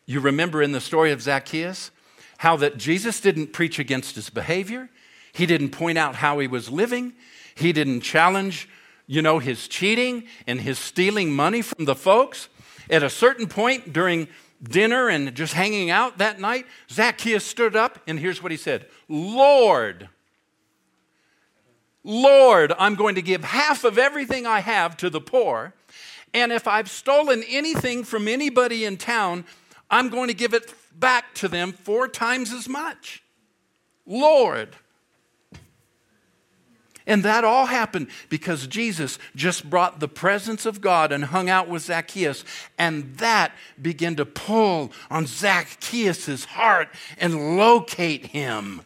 you 0.06 0.20
remember 0.20 0.62
in 0.62 0.72
the 0.72 0.82
story 0.82 1.12
of 1.12 1.22
Zacchaeus 1.22 1.92
how 2.40 2.58
that 2.58 2.78
Jesus 2.78 3.22
didn't 3.22 3.54
preach 3.54 3.80
against 3.80 4.16
his 4.16 4.30
behavior, 4.30 4.90
he 5.32 5.46
didn't 5.46 5.70
point 5.70 5.98
out 5.98 6.16
how 6.16 6.40
he 6.40 6.48
was 6.48 6.70
living, 6.70 7.14
he 7.56 7.72
didn't 7.72 8.02
challenge, 8.02 8.70
you 9.08 9.22
know, 9.22 9.40
his 9.40 9.68
cheating 9.68 10.24
and 10.48 10.62
his 10.62 10.78
stealing 10.78 11.32
money 11.32 11.62
from 11.62 11.86
the 11.86 11.96
folks. 11.96 12.50
At 12.90 13.04
a 13.04 13.10
certain 13.10 13.48
point 13.48 13.94
during 13.94 14.28
dinner 14.64 15.10
and 15.10 15.34
just 15.36 15.54
hanging 15.54 15.90
out 15.90 16.18
that 16.18 16.40
night, 16.40 16.66
Zacchaeus 16.90 17.46
stood 17.46 17.76
up 17.76 18.00
and 18.08 18.20
here's 18.20 18.42
what 18.42 18.52
he 18.52 18.58
said 18.58 18.88
Lord, 19.08 20.10
Lord, 22.04 22.74
I'm 22.78 22.96
going 22.96 23.16
to 23.16 23.22
give 23.22 23.44
half 23.44 23.84
of 23.84 23.98
everything 23.98 24.46
I 24.46 24.60
have 24.60 24.96
to 24.98 25.10
the 25.10 25.22
poor. 25.22 25.74
And 26.34 26.52
if 26.52 26.68
I've 26.68 26.90
stolen 26.90 27.44
anything 27.48 28.04
from 28.04 28.28
anybody 28.28 28.84
in 28.84 28.98
town, 28.98 29.46
I'm 29.90 30.10
going 30.10 30.28
to 30.28 30.34
give 30.34 30.54
it 30.54 30.74
back 30.94 31.34
to 31.36 31.48
them 31.48 31.72
four 31.72 32.08
times 32.08 32.52
as 32.52 32.68
much. 32.68 33.24
Lord. 34.06 34.76
And 37.08 37.24
that 37.24 37.44
all 37.44 37.68
happened 37.68 38.08
because 38.30 38.68
Jesus 38.68 39.20
just 39.36 39.70
brought 39.70 40.00
the 40.00 40.08
presence 40.08 40.66
of 40.66 40.82
God 40.82 41.12
and 41.12 41.26
hung 41.26 41.50
out 41.50 41.70
with 41.70 41.84
Zacchaeus. 41.84 42.44
And 42.78 43.16
that 43.18 43.52
began 43.80 44.16
to 44.16 44.26
pull 44.26 44.92
on 45.12 45.28
Zacchaeus' 45.28 46.46
heart 46.46 46.90
and 47.18 47.58
locate 47.58 48.28
him. 48.28 48.82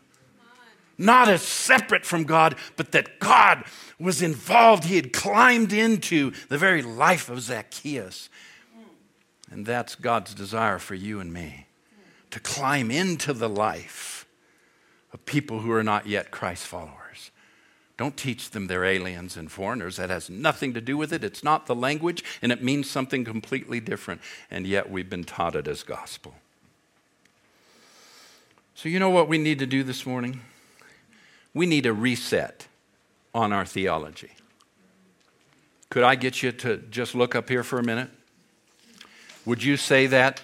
Not 0.98 1.30
as 1.30 1.42
separate 1.42 2.06
from 2.06 2.26
God, 2.26 2.58
but 2.76 2.92
that 2.92 3.20
God 3.20 3.64
was 3.98 4.22
involved. 4.22 4.84
He 4.84 4.98
had 4.98 5.14
climbed 5.14 5.72
into 5.72 6.34
the 6.50 6.58
very 6.58 6.82
life 6.82 7.30
of 7.30 7.40
Zacchaeus. 7.40 8.28
And 9.50 9.66
that's 9.66 9.96
God's 9.96 10.34
desire 10.34 10.78
for 10.78 10.96
you 10.96 11.22
and 11.22 11.32
me 11.32 11.68
to 12.32 12.40
climb 12.42 12.92
into 12.92 13.34
the 13.34 13.50
life 13.50 14.28
of 15.14 15.26
people 15.26 15.60
who 15.60 15.72
are 15.72 15.84
not 15.84 16.06
yet 16.06 16.32
Christ 16.32 16.68
followers. 16.68 16.99
Don't 18.00 18.16
teach 18.16 18.52
them 18.52 18.68
they're 18.68 18.86
aliens 18.86 19.36
and 19.36 19.52
foreigners. 19.52 19.98
That 19.98 20.10
has 20.10 20.30
nothing 20.30 20.74
to 20.74 20.80
do 20.80 20.96
with 20.96 21.12
it. 21.12 21.22
It's 21.22 21.44
not 21.44 21.66
the 21.66 21.76
language, 21.76 22.24
and 22.42 22.50
it 22.50 22.64
means 22.64 22.90
something 22.90 23.26
completely 23.26 23.82
different. 23.82 24.22
And 24.50 24.66
yet 24.66 24.90
we've 24.90 25.10
been 25.10 25.26
taught 25.26 25.54
it 25.54 25.68
as 25.68 25.84
gospel. 25.84 26.36
So, 28.74 28.88
you 28.88 29.00
know 29.00 29.10
what 29.10 29.28
we 29.28 29.38
need 29.38 29.60
to 29.60 29.66
do 29.66 29.84
this 29.84 30.06
morning? 30.06 30.40
We 31.54 31.66
need 31.66 31.86
a 31.86 31.92
reset 31.92 32.68
on 33.36 33.52
our 33.52 33.66
theology. 33.66 34.32
Could 35.90 36.04
I 36.04 36.16
get 36.16 36.42
you 36.42 36.54
to 36.54 36.78
just 36.78 37.16
look 37.16 37.36
up 37.36 37.50
here 37.50 37.64
for 37.64 37.80
a 37.80 37.84
minute? 37.84 38.10
Would 39.46 39.62
you 39.62 39.76
say 39.76 40.08
that 40.08 40.42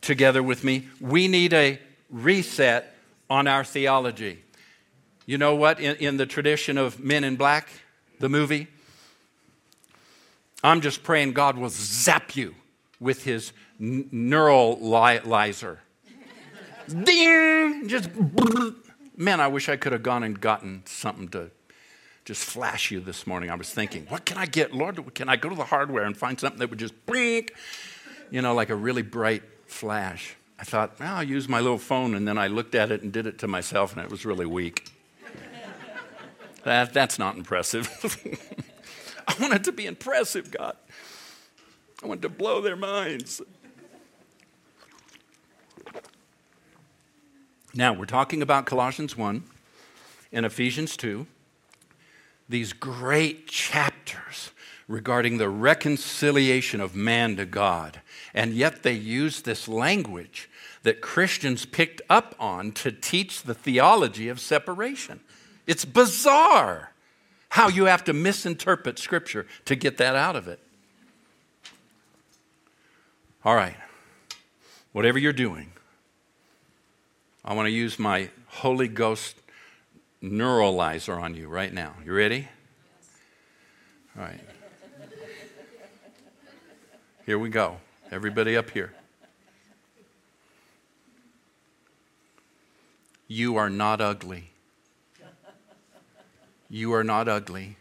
together 0.00 0.42
with 0.42 0.64
me? 0.64 0.88
We 1.02 1.28
need 1.28 1.52
a 1.52 1.78
reset 2.08 2.96
on 3.28 3.46
our 3.46 3.62
theology. 3.62 4.38
You 5.26 5.38
know 5.38 5.54
what? 5.54 5.80
In, 5.80 5.96
in 5.96 6.16
the 6.16 6.26
tradition 6.26 6.76
of 6.76 7.00
Men 7.00 7.24
in 7.24 7.36
Black, 7.36 7.68
the 8.20 8.28
movie, 8.28 8.68
I'm 10.62 10.80
just 10.80 11.02
praying 11.02 11.32
God 11.32 11.56
will 11.58 11.68
zap 11.68 12.36
you 12.36 12.54
with 13.00 13.24
his 13.24 13.52
n- 13.80 14.08
neuralyzer. 14.12 15.78
Ding! 17.04 17.88
Just, 17.88 18.10
man, 19.16 19.40
I 19.40 19.48
wish 19.48 19.68
I 19.68 19.76
could 19.76 19.92
have 19.92 20.02
gone 20.02 20.22
and 20.22 20.40
gotten 20.40 20.82
something 20.86 21.28
to 21.28 21.50
just 22.24 22.44
flash 22.44 22.90
you 22.90 23.00
this 23.00 23.26
morning. 23.26 23.50
I 23.50 23.54
was 23.54 23.70
thinking, 23.70 24.06
what 24.08 24.24
can 24.24 24.38
I 24.38 24.46
get? 24.46 24.74
Lord, 24.74 25.14
can 25.14 25.28
I 25.28 25.36
go 25.36 25.50
to 25.50 25.54
the 25.54 25.64
hardware 25.64 26.04
and 26.04 26.16
find 26.16 26.40
something 26.40 26.58
that 26.58 26.70
would 26.70 26.78
just 26.78 27.06
blink? 27.06 27.52
You 28.30 28.40
know, 28.40 28.54
like 28.54 28.70
a 28.70 28.74
really 28.74 29.02
bright 29.02 29.42
flash. 29.66 30.34
I 30.58 30.64
thought, 30.64 30.98
well, 30.98 31.16
I'll 31.16 31.22
use 31.22 31.48
my 31.48 31.60
little 31.60 31.78
phone, 31.78 32.14
and 32.14 32.26
then 32.26 32.38
I 32.38 32.46
looked 32.46 32.74
at 32.74 32.90
it 32.90 33.02
and 33.02 33.12
did 33.12 33.26
it 33.26 33.38
to 33.40 33.48
myself, 33.48 33.94
and 33.94 34.02
it 34.02 34.10
was 34.10 34.24
really 34.24 34.46
weak. 34.46 34.93
That, 36.64 36.92
that's 36.92 37.18
not 37.18 37.36
impressive. 37.36 37.88
I 39.28 39.34
want 39.40 39.54
it 39.54 39.64
to 39.64 39.72
be 39.72 39.86
impressive, 39.86 40.50
God. 40.50 40.76
I 42.02 42.06
want 42.06 42.22
to 42.22 42.28
blow 42.28 42.60
their 42.60 42.76
minds. 42.76 43.40
Now, 47.74 47.92
we're 47.92 48.04
talking 48.04 48.42
about 48.42 48.66
Colossians 48.66 49.16
1 49.16 49.42
and 50.32 50.46
Ephesians 50.46 50.96
2, 50.96 51.26
these 52.48 52.72
great 52.72 53.46
chapters 53.46 54.50
regarding 54.86 55.38
the 55.38 55.48
reconciliation 55.48 56.80
of 56.80 56.94
man 56.94 57.36
to 57.36 57.46
God. 57.46 58.00
And 58.34 58.52
yet 58.52 58.82
they 58.82 58.92
use 58.92 59.42
this 59.42 59.66
language 59.66 60.50
that 60.82 61.00
Christians 61.00 61.64
picked 61.64 62.02
up 62.10 62.34
on 62.38 62.72
to 62.72 62.92
teach 62.92 63.42
the 63.42 63.54
theology 63.54 64.28
of 64.28 64.38
separation. 64.38 65.20
It's 65.66 65.84
bizarre 65.84 66.92
how 67.50 67.68
you 67.68 67.84
have 67.84 68.04
to 68.04 68.12
misinterpret 68.12 68.98
Scripture 68.98 69.46
to 69.64 69.76
get 69.76 69.96
that 69.98 70.16
out 70.16 70.36
of 70.36 70.48
it. 70.48 70.58
All 73.44 73.54
right, 73.54 73.76
whatever 74.92 75.18
you're 75.18 75.32
doing, 75.32 75.70
I 77.44 77.54
want 77.54 77.66
to 77.66 77.70
use 77.70 77.98
my 77.98 78.30
Holy 78.46 78.88
Ghost 78.88 79.36
neuralyzer 80.22 81.20
on 81.20 81.34
you 81.34 81.48
right 81.48 81.72
now. 81.72 81.94
You 82.04 82.14
ready? 82.14 82.48
All 84.16 84.24
right. 84.24 84.40
Here 87.26 87.38
we 87.38 87.48
go. 87.48 87.76
Everybody 88.10 88.56
up 88.56 88.70
here. 88.70 88.92
You 93.28 93.56
are 93.56 93.70
not 93.70 94.00
ugly. 94.00 94.50
You 96.68 96.92
are 96.94 97.04
not 97.04 97.28
ugly. 97.28 97.76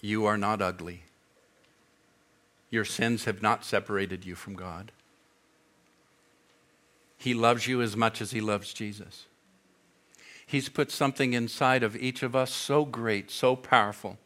You 0.00 0.26
are 0.26 0.36
not 0.36 0.60
ugly. 0.60 1.02
Your 2.70 2.84
sins 2.84 3.24
have 3.24 3.42
not 3.42 3.64
separated 3.64 4.24
you 4.24 4.34
from 4.34 4.54
God. 4.54 4.92
He 7.16 7.34
loves 7.34 7.66
you 7.68 7.80
as 7.80 7.96
much 7.96 8.20
as 8.20 8.32
He 8.32 8.40
loves 8.40 8.72
Jesus. 8.72 9.26
He's 10.44 10.68
put 10.68 10.90
something 10.90 11.34
inside 11.34 11.82
of 11.82 11.96
each 11.96 12.22
of 12.22 12.34
us 12.34 12.50
so 12.50 12.84
great, 12.84 13.30
so 13.30 13.54
powerful, 13.54 14.18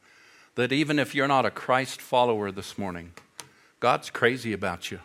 that 0.54 0.72
even 0.72 0.98
if 0.98 1.14
you're 1.14 1.28
not 1.28 1.44
a 1.44 1.50
Christ 1.50 2.00
follower 2.00 2.50
this 2.50 2.78
morning, 2.78 3.12
God's 3.80 4.08
crazy 4.10 4.52
about 4.52 4.90
you. 4.90 5.00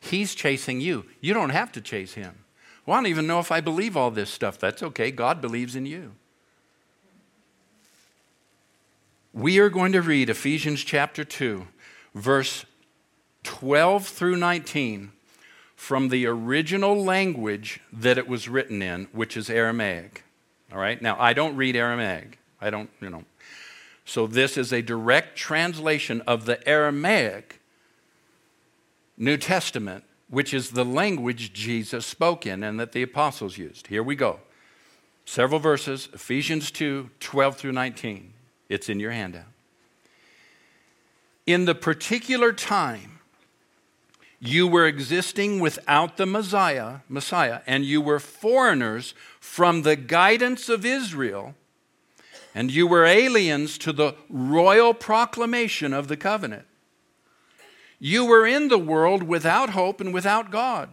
He's 0.00 0.34
chasing 0.34 0.80
you. 0.80 1.04
You 1.20 1.34
don't 1.34 1.50
have 1.50 1.70
to 1.72 1.80
chase 1.80 2.14
Him. 2.14 2.44
Well, 2.86 2.96
I 2.96 2.98
don't 3.00 3.10
even 3.10 3.26
know 3.26 3.40
if 3.40 3.52
I 3.52 3.60
believe 3.60 3.96
all 3.96 4.10
this 4.10 4.30
stuff. 4.30 4.58
That's 4.58 4.82
okay. 4.82 5.10
God 5.10 5.40
believes 5.40 5.76
in 5.76 5.84
you. 5.84 6.12
We 9.36 9.58
are 9.58 9.68
going 9.68 9.92
to 9.92 10.00
read 10.00 10.30
Ephesians 10.30 10.82
chapter 10.82 11.22
2, 11.22 11.68
verse 12.14 12.64
12 13.42 14.06
through 14.06 14.36
19 14.36 15.12
from 15.74 16.08
the 16.08 16.24
original 16.24 17.04
language 17.04 17.80
that 17.92 18.16
it 18.16 18.28
was 18.28 18.48
written 18.48 18.80
in, 18.80 19.08
which 19.12 19.36
is 19.36 19.50
Aramaic. 19.50 20.24
All 20.72 20.78
right? 20.78 21.02
Now, 21.02 21.18
I 21.20 21.34
don't 21.34 21.54
read 21.54 21.76
Aramaic. 21.76 22.38
I 22.62 22.70
don't, 22.70 22.88
you 22.98 23.10
know. 23.10 23.26
So 24.06 24.26
this 24.26 24.56
is 24.56 24.72
a 24.72 24.80
direct 24.80 25.36
translation 25.36 26.22
of 26.22 26.46
the 26.46 26.66
Aramaic 26.66 27.60
New 29.18 29.36
Testament, 29.36 30.04
which 30.30 30.54
is 30.54 30.70
the 30.70 30.84
language 30.84 31.52
Jesus 31.52 32.06
spoke 32.06 32.46
in 32.46 32.62
and 32.62 32.80
that 32.80 32.92
the 32.92 33.02
apostles 33.02 33.58
used. 33.58 33.88
Here 33.88 34.02
we 34.02 34.16
go. 34.16 34.40
Several 35.26 35.60
verses, 35.60 36.08
Ephesians 36.14 36.70
2 36.70 37.10
12 37.20 37.56
through 37.58 37.72
19. 37.72 38.32
It's 38.68 38.88
in 38.88 39.00
your 39.00 39.12
handout. 39.12 39.44
In 41.46 41.64
the 41.64 41.74
particular 41.74 42.52
time 42.52 43.20
you 44.40 44.66
were 44.66 44.86
existing 44.86 45.60
without 45.60 46.16
the 46.16 46.26
Messiah, 46.26 46.98
Messiah, 47.08 47.60
and 47.66 47.84
you 47.84 48.00
were 48.00 48.20
foreigners 48.20 49.14
from 49.40 49.82
the 49.82 49.96
guidance 49.96 50.68
of 50.68 50.84
Israel, 50.84 51.54
and 52.54 52.70
you 52.70 52.86
were 52.86 53.04
aliens 53.04 53.78
to 53.78 53.92
the 53.92 54.14
royal 54.28 54.92
proclamation 54.94 55.92
of 55.92 56.08
the 56.08 56.16
covenant. 56.16 56.66
You 57.98 58.26
were 58.26 58.46
in 58.46 58.68
the 58.68 58.78
world 58.78 59.22
without 59.22 59.70
hope 59.70 60.00
and 60.00 60.12
without 60.12 60.50
God. 60.50 60.90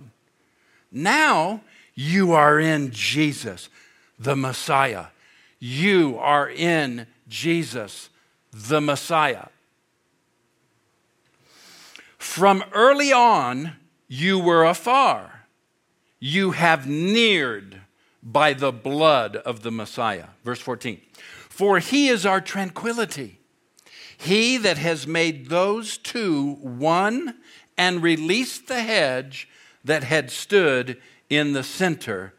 Now 0.92 1.62
you 1.96 2.32
are 2.32 2.60
in 2.60 2.92
Jesus, 2.92 3.70
the 4.18 4.36
Messiah. 4.36 5.08
You 5.60 6.18
are 6.20 6.50
in 6.50 7.08
Jesus, 7.28 8.10
the 8.52 8.82
Messiah. 8.82 9.48
From 12.18 12.64
early 12.74 13.12
on, 13.12 13.74
you 14.08 14.40
were 14.40 14.64
afar. 14.64 15.48
You 16.20 16.52
have 16.52 16.88
neared 16.88 17.82
by 18.24 18.54
the 18.54 18.72
blood 18.72 19.36
of 19.36 19.62
the 19.62 19.72
Messiah. 19.72 20.28
Verse 20.44 20.60
14. 20.60 21.02
For 21.50 21.80
he 21.80 22.08
is 22.08 22.26
our 22.26 22.40
tranquility. 22.40 23.40
He 24.18 24.58
that 24.58 24.78
has 24.78 25.06
made 25.06 25.50
those 25.50 25.98
two 25.98 26.54
one 26.62 27.36
and 27.78 28.02
released 28.02 28.68
the 28.68 28.82
hedge 28.82 29.50
that 29.84 30.04
had 30.04 30.32
stood 30.32 31.02
in 31.30 31.54
the 31.54 31.64
center, 31.64 32.34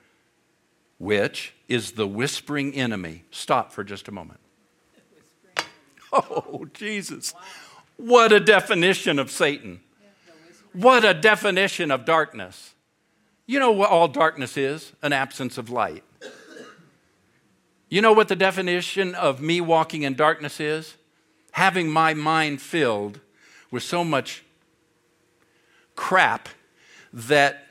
which 0.99 1.55
is 1.69 1.93
the 1.93 2.07
whispering 2.07 2.75
enemy. 2.75 3.25
Stop 3.31 3.73
for 3.73 3.85
just 3.85 4.09
a 4.09 4.13
moment. 4.13 4.41
Oh, 6.31 6.67
Jesus. 6.73 7.35
What 7.97 8.33
a 8.33 8.39
definition 8.39 9.19
of 9.19 9.31
Satan. 9.31 9.81
What 10.73 11.05
a 11.05 11.13
definition 11.13 11.91
of 11.91 12.05
darkness. 12.05 12.75
You 13.47 13.59
know 13.59 13.73
what 13.73 13.91
all 13.91 14.09
darkness 14.09 14.57
is? 14.57 14.93
An 15.03 15.13
absence 15.13 15.59
of 15.59 15.71
light. 15.71 16.05
You 17.89 18.01
know 18.01 18.13
what 18.13 18.29
the 18.29 18.37
definition 18.37 19.15
of 19.15 19.41
me 19.41 19.61
walking 19.61 20.03
in 20.03 20.15
darkness 20.15 20.61
is? 20.61 20.97
Having 21.53 21.91
my 21.91 22.15
mind 22.15 22.61
filled 22.61 23.21
with 23.71 23.83
so 23.83 24.03
much 24.03 24.45
crap 25.95 26.49
that 27.13 27.67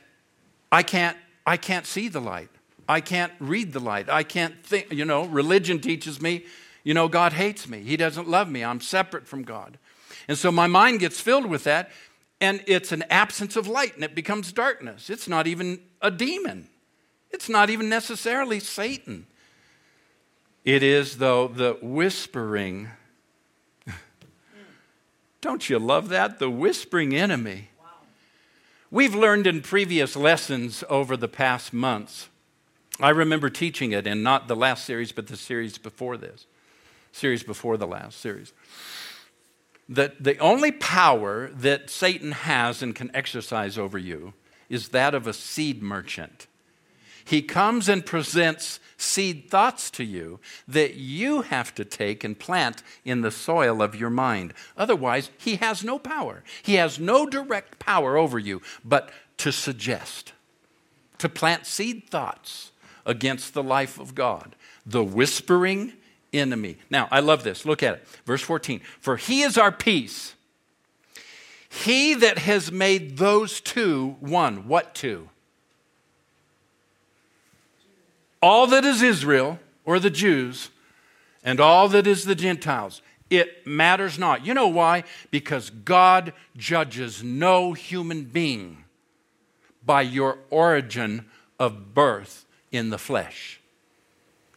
I 0.72 0.84
can't, 0.84 1.18
I 1.46 1.58
can't 1.58 1.86
see 1.86 2.08
the 2.08 2.22
light. 2.22 2.50
I 2.88 3.02
can't 3.02 3.34
read 3.40 3.74
the 3.74 3.80
light. 3.80 4.10
I 4.10 4.24
can't 4.24 4.66
think, 4.66 4.92
you 4.92 5.06
know, 5.06 5.26
religion 5.26 5.80
teaches 5.80 6.22
me 6.22 6.46
you 6.84 6.94
know, 6.94 7.08
God 7.08 7.34
hates 7.34 7.68
me. 7.68 7.80
He 7.80 7.98
doesn't 7.98 8.28
love 8.28 8.50
me. 8.50 8.64
I'm 8.64 8.82
separate 8.82 9.28
from 9.28 9.44
God. 9.44 9.78
And 10.28 10.38
so 10.38 10.52
my 10.52 10.68
mind 10.68 11.00
gets 11.00 11.20
filled 11.20 11.46
with 11.46 11.64
that, 11.64 11.92
and 12.40 12.64
it's 12.68 12.92
an 12.92 13.04
absence 13.10 13.56
of 13.56 13.68
light, 13.68 13.96
and 13.96 14.04
it 14.04 14.16
becomes 14.16 14.52
darkness. 14.52 15.10
It's 15.10 15.28
not 15.28 15.48
even 15.48 15.80
a 16.02 16.12
demon, 16.12 16.70
it's 17.32 17.50
not 17.50 17.70
even 17.70 17.90
necessarily 17.90 18.60
Satan. 18.60 19.28
It 20.66 20.82
is, 20.82 21.18
though, 21.18 21.50
the 21.50 21.78
whispering. 21.82 22.90
Don't 25.42 25.70
you 25.70 25.78
love 25.78 26.08
that? 26.08 26.40
The 26.40 26.50
whispering 26.50 27.14
enemy. 27.14 27.70
We've 28.90 29.16
learned 29.16 29.46
in 29.46 29.62
previous 29.62 30.16
lessons 30.16 30.84
over 30.88 31.18
the 31.18 31.28
past 31.28 31.74
months. 31.74 32.30
I 33.00 33.10
remember 33.10 33.50
teaching 33.50 33.92
it 33.92 34.08
in 34.08 34.24
not 34.24 34.48
the 34.48 34.56
last 34.56 34.86
series, 34.86 35.12
but 35.12 35.28
the 35.28 35.36
series 35.36 35.78
before 35.78 36.16
this 36.16 36.46
series 37.14 37.44
before 37.44 37.78
the 37.78 37.88
last 37.88 38.20
series. 38.20 38.52
That 39.88 40.22
the 40.22 40.38
only 40.40 40.72
power 40.72 41.50
that 41.50 41.90
Satan 41.90 42.34
has 42.34 42.82
and 42.82 42.94
can 42.94 43.16
exercise 43.16 43.78
over 43.78 43.98
you 43.98 44.34
is 44.70 44.90
that 44.90 45.14
of 45.14 45.28
a 45.28 45.34
seed 45.34 45.82
merchant. 45.82 46.48
He 47.26 47.42
comes 47.42 47.88
and 47.88 48.06
presents 48.06 48.80
seed 48.98 49.50
thoughts 49.50 49.90
to 49.92 50.04
you 50.04 50.40
that 50.68 50.96
you 50.96 51.44
have 51.44 51.74
to 51.76 51.86
take 51.86 52.24
and 52.24 52.38
plant 52.38 52.84
in 53.06 53.22
the 53.22 53.32
soil 53.32 53.82
of 53.82 53.96
your 53.96 54.10
mind. 54.10 54.54
Otherwise, 54.76 55.30
he 55.38 55.58
has 55.58 55.84
no 55.84 56.00
power. 56.00 56.44
He 56.64 56.76
has 56.76 57.00
no 57.00 57.26
direct 57.26 57.80
power 57.80 58.18
over 58.18 58.40
you, 58.40 58.62
but 58.84 59.10
to 59.38 59.52
suggest, 59.52 60.34
to 61.18 61.30
plant 61.30 61.66
seed 61.66 62.10
thoughts 62.10 62.72
against 63.06 63.54
the 63.54 63.64
life 63.64 64.00
of 64.00 64.16
God. 64.16 64.56
The 64.86 65.04
whispering 65.04 65.94
enemy. 66.34 66.78
Now, 66.90 67.08
I 67.12 67.20
love 67.20 67.44
this. 67.44 67.66
Look 67.66 67.84
at 67.84 67.96
it. 67.96 68.08
Verse 68.26 68.42
14. 68.42 68.82
For 69.00 69.18
he 69.18 69.42
is 69.42 69.58
our 69.58 69.72
peace. 69.72 70.34
He 71.70 72.14
that 72.16 72.40
has 72.40 72.72
made 72.72 73.18
those 73.18 73.62
two 73.62 74.18
one. 74.20 74.68
What 74.68 74.94
two? 74.94 75.30
all 78.44 78.68
that 78.68 78.84
is 78.84 79.02
Israel 79.02 79.58
or 79.86 80.00
the 80.00 80.10
Jews 80.10 80.70
and 81.46 81.62
all 81.62 81.88
that 81.88 82.06
is 82.06 82.26
the 82.26 82.36
Gentiles. 82.36 83.02
It 83.30 83.66
matters 83.66 84.20
not. 84.20 84.46
You 84.46 84.54
know 84.54 84.68
why? 84.68 85.06
Because 85.32 85.70
God 85.70 86.34
judges 86.58 87.24
no 87.24 87.72
human 87.72 88.26
being 88.26 88.84
by 89.86 90.02
your 90.02 90.40
origin 90.50 91.26
of 91.58 91.94
birth 91.94 92.46
in 92.70 92.90
the 92.90 92.98
flesh. 92.98 93.62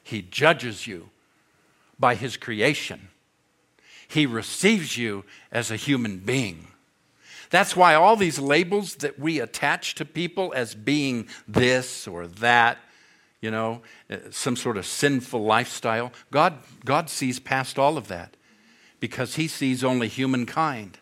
He 0.02 0.20
judges 0.20 0.88
you 0.88 1.10
by 1.98 2.14
His 2.14 2.36
creation. 2.36 3.08
He 4.08 4.26
receives 4.26 4.96
you 4.96 5.24
as 5.50 5.70
a 5.70 5.76
human 5.76 6.18
being. 6.18 6.68
That's 7.50 7.76
why 7.76 7.94
all 7.94 8.16
these 8.16 8.38
labels 8.38 8.96
that 8.96 9.18
we 9.18 9.40
attach 9.40 9.94
to 9.96 10.04
people 10.04 10.52
as 10.54 10.74
being 10.74 11.28
this 11.46 12.06
or 12.06 12.26
that 12.26 12.78
you 13.40 13.50
know, 13.50 13.82
uh, 14.10 14.16
some 14.30 14.56
sort 14.56 14.76
of 14.76 14.86
sinful 14.86 15.44
lifestyle. 15.44 16.12
God, 16.30 16.54
God 16.84 17.10
sees 17.10 17.38
past 17.38 17.78
all 17.78 17.96
of 17.96 18.08
that 18.08 18.36
because 18.98 19.36
He 19.36 19.46
sees 19.46 19.84
only 19.84 20.08
humankind. 20.08 20.98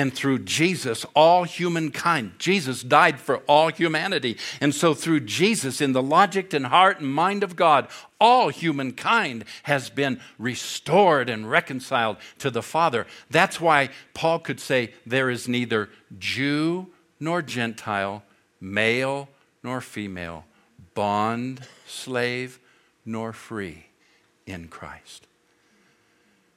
And 0.00 0.14
through 0.14 0.38
Jesus, 0.38 1.04
all 1.14 1.44
humankind, 1.44 2.32
Jesus 2.38 2.82
died 2.82 3.20
for 3.20 3.40
all 3.46 3.68
humanity. 3.68 4.38
And 4.58 4.74
so, 4.74 4.94
through 4.94 5.20
Jesus, 5.20 5.82
in 5.82 5.92
the 5.92 6.02
logic 6.02 6.54
and 6.54 6.64
heart 6.64 7.00
and 7.00 7.12
mind 7.12 7.42
of 7.42 7.54
God, 7.54 7.86
all 8.18 8.48
humankind 8.48 9.44
has 9.64 9.90
been 9.90 10.18
restored 10.38 11.28
and 11.28 11.50
reconciled 11.50 12.16
to 12.38 12.50
the 12.50 12.62
Father. 12.62 13.06
That's 13.28 13.60
why 13.60 13.90
Paul 14.14 14.38
could 14.38 14.58
say, 14.58 14.94
There 15.04 15.28
is 15.28 15.46
neither 15.46 15.90
Jew 16.18 16.86
nor 17.20 17.42
Gentile, 17.42 18.22
male 18.58 19.28
nor 19.62 19.82
female 19.82 20.46
bond, 20.94 21.68
slave, 21.86 22.58
nor 23.04 23.34
free 23.34 23.88
in 24.46 24.68
Christ. 24.68 25.26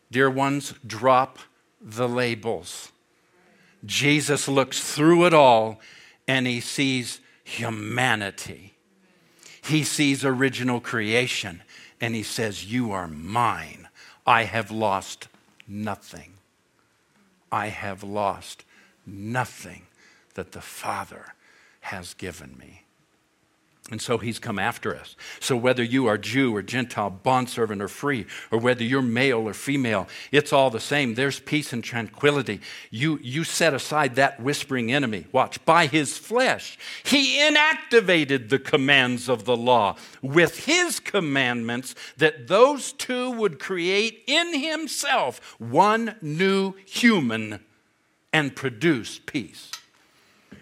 Dear 0.10 0.30
ones, 0.30 0.76
drop 0.88 1.40
the 1.82 2.08
labels. 2.08 2.93
Jesus 3.86 4.48
looks 4.48 4.80
through 4.82 5.26
it 5.26 5.34
all 5.34 5.80
and 6.28 6.48
he 6.48 6.60
sees 6.60 7.20
humanity. 7.44 8.74
He 9.62 9.84
sees 9.84 10.24
original 10.24 10.80
creation 10.80 11.62
and 12.00 12.16
he 12.16 12.24
says, 12.24 12.72
You 12.72 12.92
are 12.92 13.08
mine. 13.08 13.88
I 14.26 14.44
have 14.44 14.72
lost 14.72 15.28
nothing. 15.68 16.34
I 17.52 17.68
have 17.68 18.04
lost 18.04 18.64
nothing 19.06 19.84
that 20.36 20.54
the 20.54 20.62
Father 20.62 21.34
has 21.82 22.14
given 22.14 22.58
me. 22.58 22.84
And 23.92 24.02
so 24.02 24.18
he's 24.18 24.40
come 24.40 24.60
after 24.60 24.96
us. 24.96 25.18
So 25.42 25.58
whether 25.58 25.84
you 25.84 26.08
are 26.08 26.18
Jew 26.18 26.56
or 26.56 26.62
Gentile, 26.62 27.10
bondservant 27.10 27.82
or 27.82 27.90
free, 27.90 28.26
or 28.50 28.58
whether 28.58 28.82
you're 28.82 29.02
male 29.02 29.42
or 29.42 29.54
female, 29.54 30.08
it's 30.32 30.54
all 30.54 30.70
the 30.70 30.80
same. 30.80 31.16
There's 31.16 31.42
peace 31.42 31.74
and 31.74 31.84
tranquility. 31.84 32.62
You, 32.92 33.20
you 33.22 33.44
set 33.44 33.74
aside 33.74 34.16
that 34.16 34.40
whispering 34.40 34.94
enemy. 34.94 35.26
Watch, 35.34 35.64
by 35.66 35.88
his 35.88 36.18
flesh, 36.18 36.78
he 37.04 37.40
inactivated 37.40 38.48
the 38.48 38.58
commands 38.58 39.28
of 39.28 39.44
the 39.44 39.58
law 39.58 39.98
with 40.22 40.66
his 40.66 41.02
commandments 41.02 41.94
that 42.16 42.48
those 42.48 42.94
two 42.94 43.32
would 43.32 43.60
create 43.60 44.24
in 44.28 44.62
himself 44.62 45.58
one 45.60 46.16
new 46.22 46.74
human 46.86 47.60
and 48.32 48.56
produce 48.56 49.20
peace. 49.26 49.72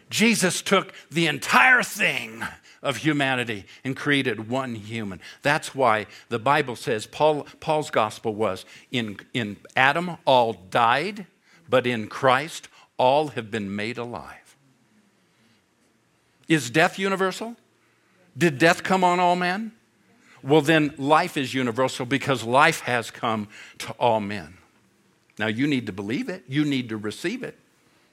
Jesus 0.09 0.61
took 0.61 0.93
the 1.09 1.27
entire 1.27 1.83
thing 1.83 2.43
of 2.81 2.97
humanity 2.97 3.65
and 3.83 3.95
created 3.95 4.49
one 4.49 4.75
human. 4.75 5.21
That's 5.41 5.75
why 5.75 6.07
the 6.29 6.39
Bible 6.39 6.75
says 6.75 7.05
Paul, 7.05 7.47
Paul's 7.59 7.91
gospel 7.91 8.33
was 8.33 8.65
in, 8.91 9.19
in 9.33 9.57
Adam, 9.75 10.17
all 10.25 10.53
died, 10.53 11.27
but 11.69 11.85
in 11.85 12.07
Christ, 12.07 12.67
all 12.97 13.29
have 13.29 13.51
been 13.51 13.75
made 13.75 13.97
alive. 13.97 14.55
Is 16.47 16.69
death 16.69 16.99
universal? 16.99 17.55
Did 18.37 18.57
death 18.57 18.83
come 18.83 19.03
on 19.03 19.19
all 19.19 19.35
men? 19.35 19.71
Well, 20.43 20.61
then 20.61 20.93
life 20.97 21.37
is 21.37 21.53
universal 21.53 22.05
because 22.05 22.43
life 22.43 22.81
has 22.81 23.11
come 23.11 23.47
to 23.79 23.91
all 23.93 24.19
men. 24.19 24.57
Now, 25.37 25.47
you 25.47 25.67
need 25.67 25.85
to 25.85 25.93
believe 25.93 26.29
it, 26.29 26.43
you 26.47 26.65
need 26.65 26.89
to 26.89 26.97
receive 26.97 27.43
it. 27.43 27.57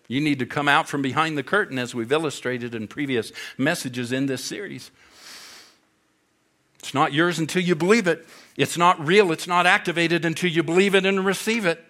You 0.09 0.23
need 0.23 0.39
to 0.39 0.47
come 0.47 0.69
out 0.69 0.89
from 0.89 1.03
behind 1.03 1.37
the 1.37 1.43
curtain, 1.43 1.79
as 1.79 1.95
we've 1.95 2.11
illustrated 2.11 2.75
in 2.75 2.89
previous 2.89 3.31
messages 3.59 4.11
in 4.11 4.27
this 4.27 4.43
series. 4.43 4.91
It's 6.79 6.95
not 6.95 7.13
yours 7.13 7.39
until 7.39 7.63
you 7.63 7.75
believe 7.75 8.07
it. 8.07 8.27
It's 8.57 8.79
not 8.79 9.05
real, 9.05 9.31
it's 9.31 9.47
not 9.47 9.67
activated 9.67 10.25
until 10.25 10.51
you 10.51 10.63
believe 10.63 10.95
it 10.95 11.05
and 11.05 11.25
receive 11.25 11.67
it. 11.67 11.85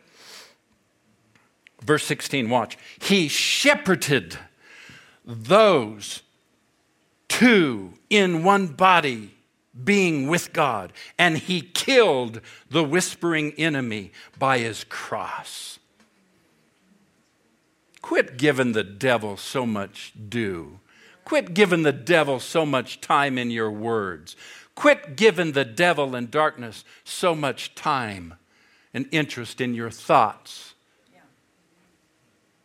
Verse 1.82 2.04
16, 2.04 2.50
watch. 2.50 2.76
He 3.00 3.28
shepherded 3.28 4.36
those 5.24 6.22
two 7.28 7.94
in 8.10 8.42
one 8.42 8.66
body 8.66 9.34
being 9.84 10.26
with 10.26 10.52
God, 10.52 10.92
and 11.18 11.38
he 11.38 11.60
killed 11.60 12.40
the 12.68 12.82
whispering 12.82 13.52
enemy 13.52 14.10
by 14.38 14.58
his 14.58 14.82
cross. 14.84 15.77
Quit 18.08 18.38
giving 18.38 18.72
the 18.72 18.84
devil 18.84 19.36
so 19.36 19.66
much 19.66 20.14
due. 20.30 20.80
Quit 21.26 21.52
giving 21.52 21.82
the 21.82 21.92
devil 21.92 22.40
so 22.40 22.64
much 22.64 23.02
time 23.02 23.36
in 23.36 23.50
your 23.50 23.70
words. 23.70 24.34
Quit 24.74 25.14
giving 25.14 25.52
the 25.52 25.66
devil 25.66 26.14
and 26.14 26.30
darkness 26.30 26.86
so 27.04 27.34
much 27.34 27.74
time 27.74 28.32
and 28.94 29.06
interest 29.10 29.60
in 29.60 29.74
your 29.74 29.90
thoughts. 29.90 30.72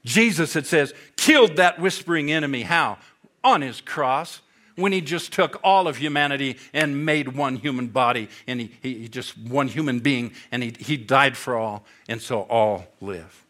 Jesus, 0.06 0.56
it 0.56 0.65
says, 0.65 0.93
killed 1.17 1.58
that 1.58 1.77
whispering 1.77 2.32
enemy. 2.32 2.62
How? 2.62 2.97
On 3.43 3.62
his 3.62 3.82
cross, 3.82 4.39
when 4.77 4.93
he 4.93 5.01
just 5.01 5.34
took 5.34 5.60
all 5.62 5.89
of 5.89 5.97
humanity 5.97 6.56
and 6.71 7.06
made 7.06 7.36
one 7.36 7.58
human 7.58 7.88
body, 7.88 8.29
and 8.47 8.62
he, 8.62 8.71
he 8.82 9.10
just 9.10 9.38
one 9.38 9.67
human 9.67 9.99
being, 9.99 10.32
and 10.53 10.63
he, 10.63 10.73
he 10.79 10.95
died 10.95 11.36
for 11.36 11.58
all, 11.58 11.84
and 12.08 12.21
so 12.21 12.43
all 12.43 12.86
live. 13.01 13.42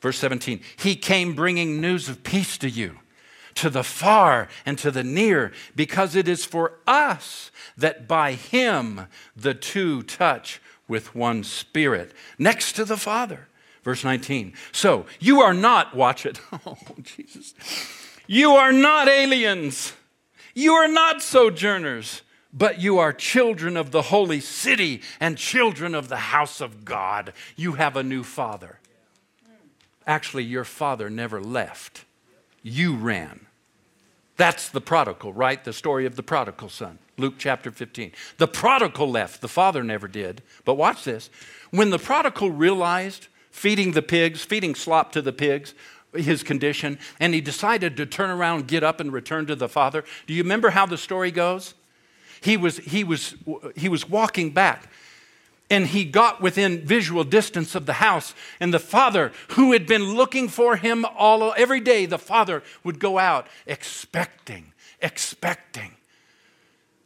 Verse 0.00 0.18
17, 0.18 0.60
he 0.76 0.94
came 0.94 1.34
bringing 1.34 1.80
news 1.80 2.08
of 2.08 2.22
peace 2.22 2.56
to 2.58 2.70
you, 2.70 2.98
to 3.54 3.68
the 3.68 3.82
far 3.82 4.48
and 4.64 4.78
to 4.78 4.90
the 4.90 5.02
near, 5.02 5.52
because 5.74 6.14
it 6.14 6.28
is 6.28 6.44
for 6.44 6.74
us 6.86 7.50
that 7.76 8.06
by 8.06 8.32
him 8.32 9.06
the 9.36 9.54
two 9.54 10.02
touch 10.02 10.60
with 10.86 11.14
one 11.14 11.42
spirit, 11.42 12.12
next 12.38 12.72
to 12.72 12.84
the 12.84 12.96
Father. 12.96 13.48
Verse 13.82 14.04
19, 14.04 14.52
so 14.70 15.06
you 15.18 15.40
are 15.40 15.54
not, 15.54 15.96
watch 15.96 16.26
it, 16.26 16.40
oh 16.66 16.76
Jesus, 17.02 17.54
you 18.26 18.52
are 18.52 18.72
not 18.72 19.08
aliens, 19.08 19.94
you 20.54 20.74
are 20.74 20.88
not 20.88 21.22
sojourners 21.22 22.22
but 22.52 22.80
you 22.80 22.98
are 22.98 23.12
children 23.12 23.76
of 23.76 23.90
the 23.90 24.02
holy 24.02 24.40
city 24.40 25.02
and 25.20 25.36
children 25.36 25.94
of 25.94 26.08
the 26.08 26.16
house 26.16 26.60
of 26.60 26.84
God. 26.84 27.32
You 27.56 27.72
have 27.74 27.94
a 27.94 28.02
new 28.02 28.24
father. 28.24 28.80
Actually, 30.08 30.42
your 30.42 30.64
father 30.64 31.10
never 31.10 31.38
left, 31.38 32.06
you 32.62 32.96
ran. 32.96 33.46
That's 34.38 34.70
the 34.70 34.80
prodigal, 34.80 35.34
right? 35.34 35.62
The 35.62 35.72
story 35.74 36.06
of 36.06 36.16
the 36.16 36.22
prodigal 36.22 36.70
son. 36.70 36.98
Luke 37.18 37.34
chapter 37.36 37.70
15. 37.70 38.12
The 38.38 38.48
prodigal 38.48 39.10
left, 39.10 39.42
the 39.42 39.48
father 39.48 39.84
never 39.84 40.08
did. 40.08 40.42
But 40.64 40.76
watch 40.76 41.04
this. 41.04 41.28
When 41.72 41.90
the 41.90 41.98
prodigal 41.98 42.50
realized 42.50 43.26
feeding 43.50 43.92
the 43.92 44.02
pigs, 44.02 44.42
feeding 44.42 44.74
slop 44.74 45.12
to 45.12 45.20
the 45.20 45.32
pigs, 45.32 45.74
his 46.14 46.42
condition, 46.42 46.98
and 47.20 47.34
he 47.34 47.40
decided 47.40 47.96
to 47.96 48.06
turn 48.06 48.30
around, 48.30 48.66
get 48.66 48.82
up, 48.82 49.00
and 49.00 49.12
return 49.12 49.44
to 49.46 49.56
the 49.56 49.68
father. 49.68 50.04
Do 50.26 50.32
you 50.32 50.42
remember 50.42 50.70
how 50.70 50.86
the 50.86 50.96
story 50.96 51.30
goes? 51.30 51.74
He 52.40 52.56
was, 52.56 52.78
he 52.78 53.04
was, 53.04 53.34
he 53.76 53.88
was 53.88 54.08
walking 54.08 54.52
back 54.52 54.90
and 55.70 55.88
he 55.88 56.04
got 56.04 56.40
within 56.40 56.86
visual 56.86 57.24
distance 57.24 57.74
of 57.74 57.86
the 57.86 57.94
house 57.94 58.34
and 58.58 58.72
the 58.72 58.78
father 58.78 59.32
who 59.50 59.72
had 59.72 59.86
been 59.86 60.14
looking 60.14 60.48
for 60.48 60.76
him 60.76 61.04
all 61.16 61.52
every 61.56 61.80
day 61.80 62.06
the 62.06 62.18
father 62.18 62.62
would 62.84 62.98
go 62.98 63.18
out 63.18 63.46
expecting 63.66 64.72
expecting 65.00 65.92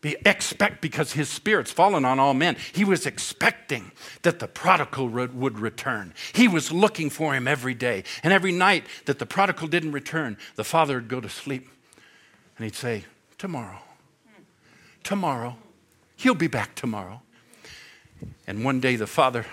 Be 0.01 0.17
expect 0.27 0.81
because 0.81 1.13
his 1.13 1.29
spirit's 1.29 1.71
fallen 1.71 2.05
on 2.05 2.19
all 2.19 2.35
men. 2.35 2.57
He 2.73 2.85
was 2.85 3.07
expecting 3.07 3.93
that 4.23 4.41
the 4.41 4.49
prodigal 4.49 5.09
would 5.09 5.61
return. 5.61 6.13
He 6.33 6.49
was 6.49 6.73
looking 6.73 7.09
for 7.09 7.35
him 7.35 7.47
every 7.47 7.75
day. 7.75 8.03
And 8.25 8.33
every 8.33 8.51
night 8.51 8.85
that 9.05 9.21
the 9.21 9.27
prodigal 9.27 9.69
didn't 9.69 9.93
return, 9.93 10.37
the 10.57 10.65
father 10.65 10.97
would 10.97 11.09
go 11.09 11.21
to 11.21 11.29
sleep 11.29 11.69
and 12.57 12.65
he'd 12.65 12.75
say, 12.75 13.05
Tomorrow, 13.39 13.79
tomorrow, 15.03 15.57
he'll 16.17 16.35
be 16.35 16.49
back 16.49 16.75
tomorrow. 16.75 17.23
And 18.47 18.64
one 18.64 18.81
day 18.81 18.97
the 18.97 19.07
father, 19.07 19.47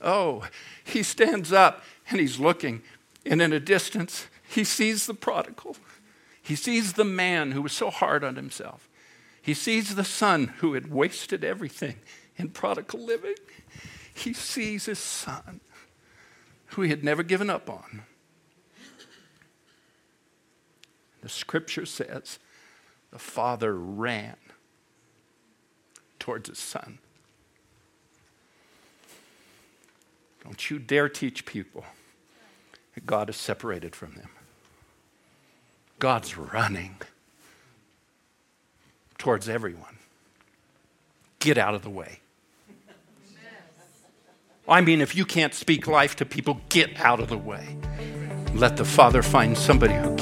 oh, 0.00 0.46
he 0.84 1.02
stands 1.02 1.52
up 1.52 1.82
and 2.10 2.20
he's 2.20 2.38
looking, 2.38 2.82
and 3.24 3.42
in 3.42 3.52
a 3.52 3.60
distance, 3.60 4.26
he 4.48 4.64
sees 4.64 5.06
the 5.06 5.14
prodigal. 5.14 5.76
He 6.40 6.54
sees 6.54 6.92
the 6.92 7.04
man 7.04 7.52
who 7.52 7.62
was 7.62 7.72
so 7.72 7.90
hard 7.90 8.22
on 8.22 8.36
himself. 8.36 8.88
He 9.42 9.54
sees 9.54 9.94
the 9.94 10.04
son 10.04 10.54
who 10.58 10.74
had 10.74 10.90
wasted 10.90 11.44
everything 11.44 11.96
in 12.36 12.50
prodigal 12.50 13.04
living. 13.04 13.34
He 14.14 14.32
sees 14.32 14.86
his 14.86 14.98
son 14.98 15.60
who 16.70 16.82
he 16.82 16.90
had 16.90 17.04
never 17.04 17.22
given 17.22 17.50
up 17.50 17.68
on. 17.68 18.02
The 21.22 21.28
scripture 21.28 21.86
says 21.86 22.38
the 23.10 23.18
father 23.18 23.74
ran 23.74 24.36
towards 26.18 26.48
his 26.48 26.58
son. 26.58 26.98
Don't 30.46 30.70
you 30.70 30.78
dare 30.78 31.08
teach 31.08 31.44
people 31.44 31.84
that 32.94 33.04
God 33.04 33.28
is 33.28 33.36
separated 33.36 33.96
from 33.96 34.12
them. 34.12 34.28
God's 35.98 36.38
running 36.38 36.98
towards 39.18 39.48
everyone. 39.48 39.98
Get 41.40 41.58
out 41.58 41.74
of 41.74 41.82
the 41.82 41.90
way. 41.90 42.20
I 44.68 44.80
mean, 44.82 45.00
if 45.00 45.16
you 45.16 45.24
can't 45.24 45.52
speak 45.52 45.88
life 45.88 46.14
to 46.16 46.24
people, 46.24 46.60
get 46.68 47.00
out 47.00 47.18
of 47.18 47.28
the 47.28 47.36
way. 47.36 47.76
Let 48.54 48.76
the 48.76 48.84
Father 48.84 49.24
find 49.24 49.58
somebody 49.58 49.94
who 49.94 50.14